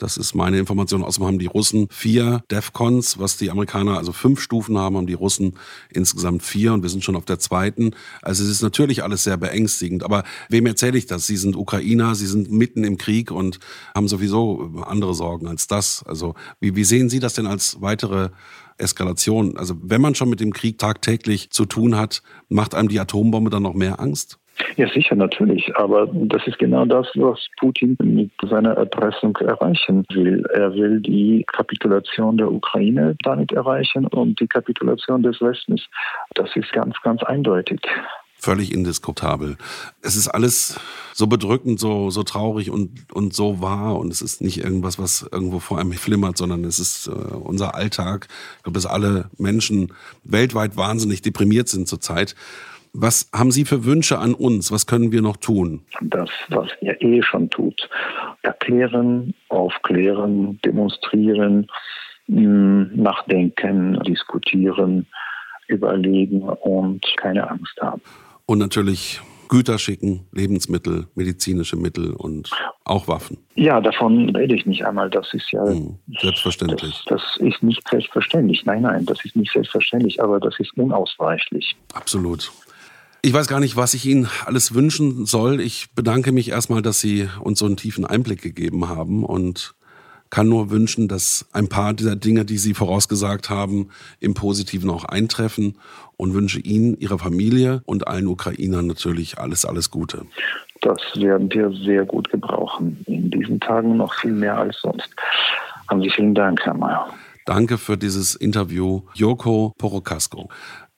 Das 0.00 0.16
ist 0.16 0.34
meine 0.34 0.58
Information. 0.58 1.04
Außerdem 1.04 1.26
haben 1.26 1.38
die 1.38 1.46
Russen 1.46 1.86
vier 1.90 2.42
DEFCONs, 2.50 3.18
was 3.18 3.36
die 3.36 3.50
Amerikaner 3.50 3.98
also 3.98 4.12
fünf 4.12 4.40
Stufen 4.40 4.78
haben, 4.78 4.96
haben 4.96 5.06
die 5.06 5.12
Russen 5.12 5.58
insgesamt 5.90 6.42
vier 6.42 6.72
und 6.72 6.82
wir 6.82 6.88
sind 6.88 7.04
schon 7.04 7.16
auf 7.16 7.26
der 7.26 7.38
zweiten. 7.38 7.90
Also 8.22 8.42
es 8.42 8.48
ist 8.48 8.62
natürlich 8.62 9.02
alles 9.02 9.24
sehr 9.24 9.36
beängstigend. 9.36 10.02
Aber 10.02 10.24
wem 10.48 10.64
erzähle 10.64 10.96
ich 10.96 11.04
das? 11.04 11.26
Sie 11.26 11.36
sind 11.36 11.54
Ukrainer, 11.54 12.14
sie 12.14 12.26
sind 12.26 12.50
mitten 12.50 12.82
im 12.82 12.96
Krieg 12.96 13.30
und 13.30 13.60
haben 13.94 14.08
sowieso 14.08 14.72
andere 14.86 15.14
Sorgen 15.14 15.46
als 15.48 15.66
das. 15.66 16.02
Also 16.06 16.34
wie, 16.60 16.74
wie 16.76 16.84
sehen 16.84 17.10
Sie 17.10 17.20
das 17.20 17.34
denn 17.34 17.46
als 17.46 17.82
weitere 17.82 18.30
Eskalation? 18.78 19.58
Also 19.58 19.76
wenn 19.82 20.00
man 20.00 20.14
schon 20.14 20.30
mit 20.30 20.40
dem 20.40 20.54
Krieg 20.54 20.78
tagtäglich 20.78 21.50
zu 21.50 21.66
tun 21.66 21.96
hat, 21.96 22.22
macht 22.48 22.74
einem 22.74 22.88
die 22.88 23.00
Atombombe 23.00 23.50
dann 23.50 23.62
noch 23.62 23.74
mehr 23.74 24.00
Angst? 24.00 24.38
Ja, 24.76 24.88
sicher, 24.88 25.14
natürlich. 25.14 25.74
Aber 25.76 26.08
das 26.12 26.46
ist 26.46 26.58
genau 26.58 26.84
das, 26.84 27.08
was 27.14 27.46
Putin 27.58 27.96
mit 28.02 28.30
seiner 28.48 28.72
Erpressung 28.72 29.36
erreichen 29.38 30.04
will. 30.12 30.44
Er 30.54 30.74
will 30.74 31.00
die 31.00 31.44
Kapitulation 31.46 32.36
der 32.36 32.50
Ukraine 32.50 33.16
damit 33.22 33.52
erreichen 33.52 34.06
und 34.06 34.40
die 34.40 34.46
Kapitulation 34.46 35.22
des 35.22 35.40
Westens. 35.40 35.86
Das 36.34 36.54
ist 36.56 36.72
ganz, 36.72 36.94
ganz 37.02 37.22
eindeutig 37.22 37.80
völlig 38.40 38.72
indiskutabel. 38.72 39.56
Es 40.00 40.16
ist 40.16 40.28
alles 40.28 40.80
so 41.12 41.26
bedrückend, 41.26 41.78
so, 41.78 42.10
so 42.10 42.22
traurig 42.22 42.70
und, 42.70 43.12
und 43.12 43.34
so 43.34 43.60
wahr. 43.60 43.98
Und 43.98 44.10
es 44.10 44.22
ist 44.22 44.40
nicht 44.40 44.58
irgendwas, 44.64 44.98
was 44.98 45.28
irgendwo 45.30 45.58
vor 45.58 45.78
einem 45.78 45.92
flimmert, 45.92 46.38
sondern 46.38 46.64
es 46.64 46.78
ist 46.78 47.06
äh, 47.06 47.10
unser 47.10 47.74
Alltag. 47.74 48.28
Ich 48.56 48.62
glaube, 48.62 48.76
dass 48.76 48.86
alle 48.86 49.30
Menschen 49.38 49.92
weltweit 50.24 50.76
wahnsinnig 50.76 51.22
deprimiert 51.22 51.68
sind 51.68 51.86
zurzeit. 51.86 52.34
Was 52.92 53.30
haben 53.34 53.50
Sie 53.50 53.64
für 53.64 53.84
Wünsche 53.84 54.18
an 54.18 54.34
uns? 54.34 54.72
Was 54.72 54.86
können 54.86 55.12
wir 55.12 55.22
noch 55.22 55.36
tun? 55.36 55.82
Das, 56.00 56.30
was 56.48 56.68
er 56.80 57.00
eh 57.02 57.22
schon 57.22 57.48
tut. 57.50 57.88
Erklären, 58.42 59.34
aufklären, 59.48 60.58
demonstrieren, 60.64 61.68
hm, 62.26 62.90
nachdenken, 62.94 64.00
diskutieren, 64.06 65.06
überlegen 65.68 66.42
und 66.42 67.04
keine 67.16 67.48
Angst 67.48 67.80
haben. 67.80 68.02
Und 68.46 68.58
natürlich 68.58 69.20
Güter 69.48 69.78
schicken, 69.78 70.26
Lebensmittel, 70.32 71.08
medizinische 71.16 71.76
Mittel 71.76 72.12
und 72.12 72.50
auch 72.84 73.08
Waffen. 73.08 73.36
Ja, 73.56 73.80
davon 73.80 74.30
rede 74.30 74.54
ich 74.54 74.64
nicht 74.64 74.86
einmal. 74.86 75.10
Das 75.10 75.34
ist 75.34 75.50
ja 75.50 75.64
hm, 75.64 75.96
selbstverständlich. 76.20 77.04
Das, 77.06 77.20
das, 77.20 77.36
ist 77.38 77.62
nicht 77.62 77.86
selbstverständlich. 77.88 78.64
Nein, 78.64 78.82
nein, 78.82 79.04
das 79.06 79.24
ist 79.24 79.34
nicht 79.34 79.52
selbstverständlich, 79.52 80.22
aber 80.22 80.38
das 80.38 80.58
ist 80.60 80.76
unausweichlich. 80.76 81.76
Absolut. 81.94 82.50
Ich 83.22 83.34
weiß 83.34 83.48
gar 83.48 83.60
nicht, 83.60 83.76
was 83.76 83.92
ich 83.92 84.06
Ihnen 84.06 84.28
alles 84.46 84.74
wünschen 84.74 85.26
soll. 85.26 85.60
Ich 85.60 85.94
bedanke 85.94 86.32
mich 86.32 86.50
erstmal, 86.50 86.80
dass 86.80 87.00
Sie 87.00 87.28
uns 87.40 87.58
so 87.58 87.66
einen 87.66 87.76
tiefen 87.76 88.06
Einblick 88.06 88.40
gegeben 88.40 88.88
haben 88.88 89.24
und 89.24 89.74
kann 90.30 90.48
nur 90.48 90.70
wünschen, 90.70 91.06
dass 91.06 91.46
ein 91.52 91.68
paar 91.68 91.92
dieser 91.92 92.16
Dinge, 92.16 92.46
die 92.46 92.56
Sie 92.56 92.72
vorausgesagt 92.72 93.50
haben, 93.50 93.90
im 94.20 94.32
Positiven 94.32 94.88
auch 94.88 95.04
eintreffen 95.04 95.76
und 96.16 96.32
wünsche 96.32 96.60
Ihnen, 96.60 96.96
Ihrer 96.96 97.18
Familie 97.18 97.82
und 97.84 98.08
allen 98.08 98.26
Ukrainern 98.26 98.86
natürlich 98.86 99.38
alles, 99.38 99.66
alles 99.66 99.90
Gute. 99.90 100.24
Das 100.80 100.98
werden 101.16 101.52
wir 101.52 101.70
sehr 101.72 102.06
gut 102.06 102.30
gebrauchen. 102.30 103.04
In 103.06 103.30
diesen 103.30 103.60
Tagen 103.60 103.98
noch 103.98 104.14
viel 104.14 104.32
mehr 104.32 104.56
als 104.56 104.80
sonst. 104.80 105.10
Haben 105.88 106.00
Sie 106.00 106.10
vielen 106.10 106.34
Dank, 106.34 106.64
Herr 106.64 106.74
Mayer. 106.74 107.12
Danke 107.44 107.76
für 107.76 107.98
dieses 107.98 108.34
Interview, 108.34 109.02
Joko 109.12 109.74
Porokasko. 109.76 110.48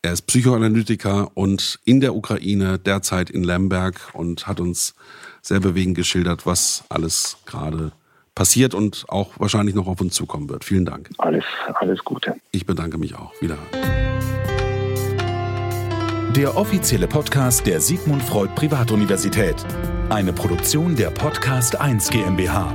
Er 0.04 0.12
ist 0.12 0.22
Psychoanalytiker 0.22 1.30
und 1.34 1.78
in 1.84 2.00
der 2.00 2.16
Ukraine, 2.16 2.80
derzeit 2.80 3.30
in 3.30 3.44
Lemberg 3.44 4.00
und 4.14 4.48
hat 4.48 4.58
uns 4.58 4.96
sehr 5.42 5.60
bewegend 5.60 5.96
geschildert, 5.96 6.44
was 6.44 6.82
alles 6.88 7.36
gerade 7.46 7.92
passiert 8.34 8.74
und 8.74 9.04
auch 9.08 9.30
wahrscheinlich 9.38 9.76
noch 9.76 9.86
auf 9.86 10.00
uns 10.00 10.14
zukommen 10.14 10.48
wird. 10.48 10.64
Vielen 10.64 10.84
Dank. 10.84 11.08
Alles, 11.18 11.44
alles 11.74 12.00
Gute. 12.04 12.34
Ich 12.50 12.66
bedanke 12.66 12.98
mich 12.98 13.14
auch. 13.14 13.32
Wiederhören. 13.40 13.68
Der 16.34 16.56
offizielle 16.56 17.06
Podcast 17.06 17.64
der 17.68 17.80
Sigmund 17.80 18.24
Freud 18.24 18.52
Privatuniversität. 18.56 19.54
Eine 20.08 20.32
Produktion 20.32 20.96
der 20.96 21.10
Podcast 21.10 21.80
1 21.80 22.10
GmbH. 22.10 22.74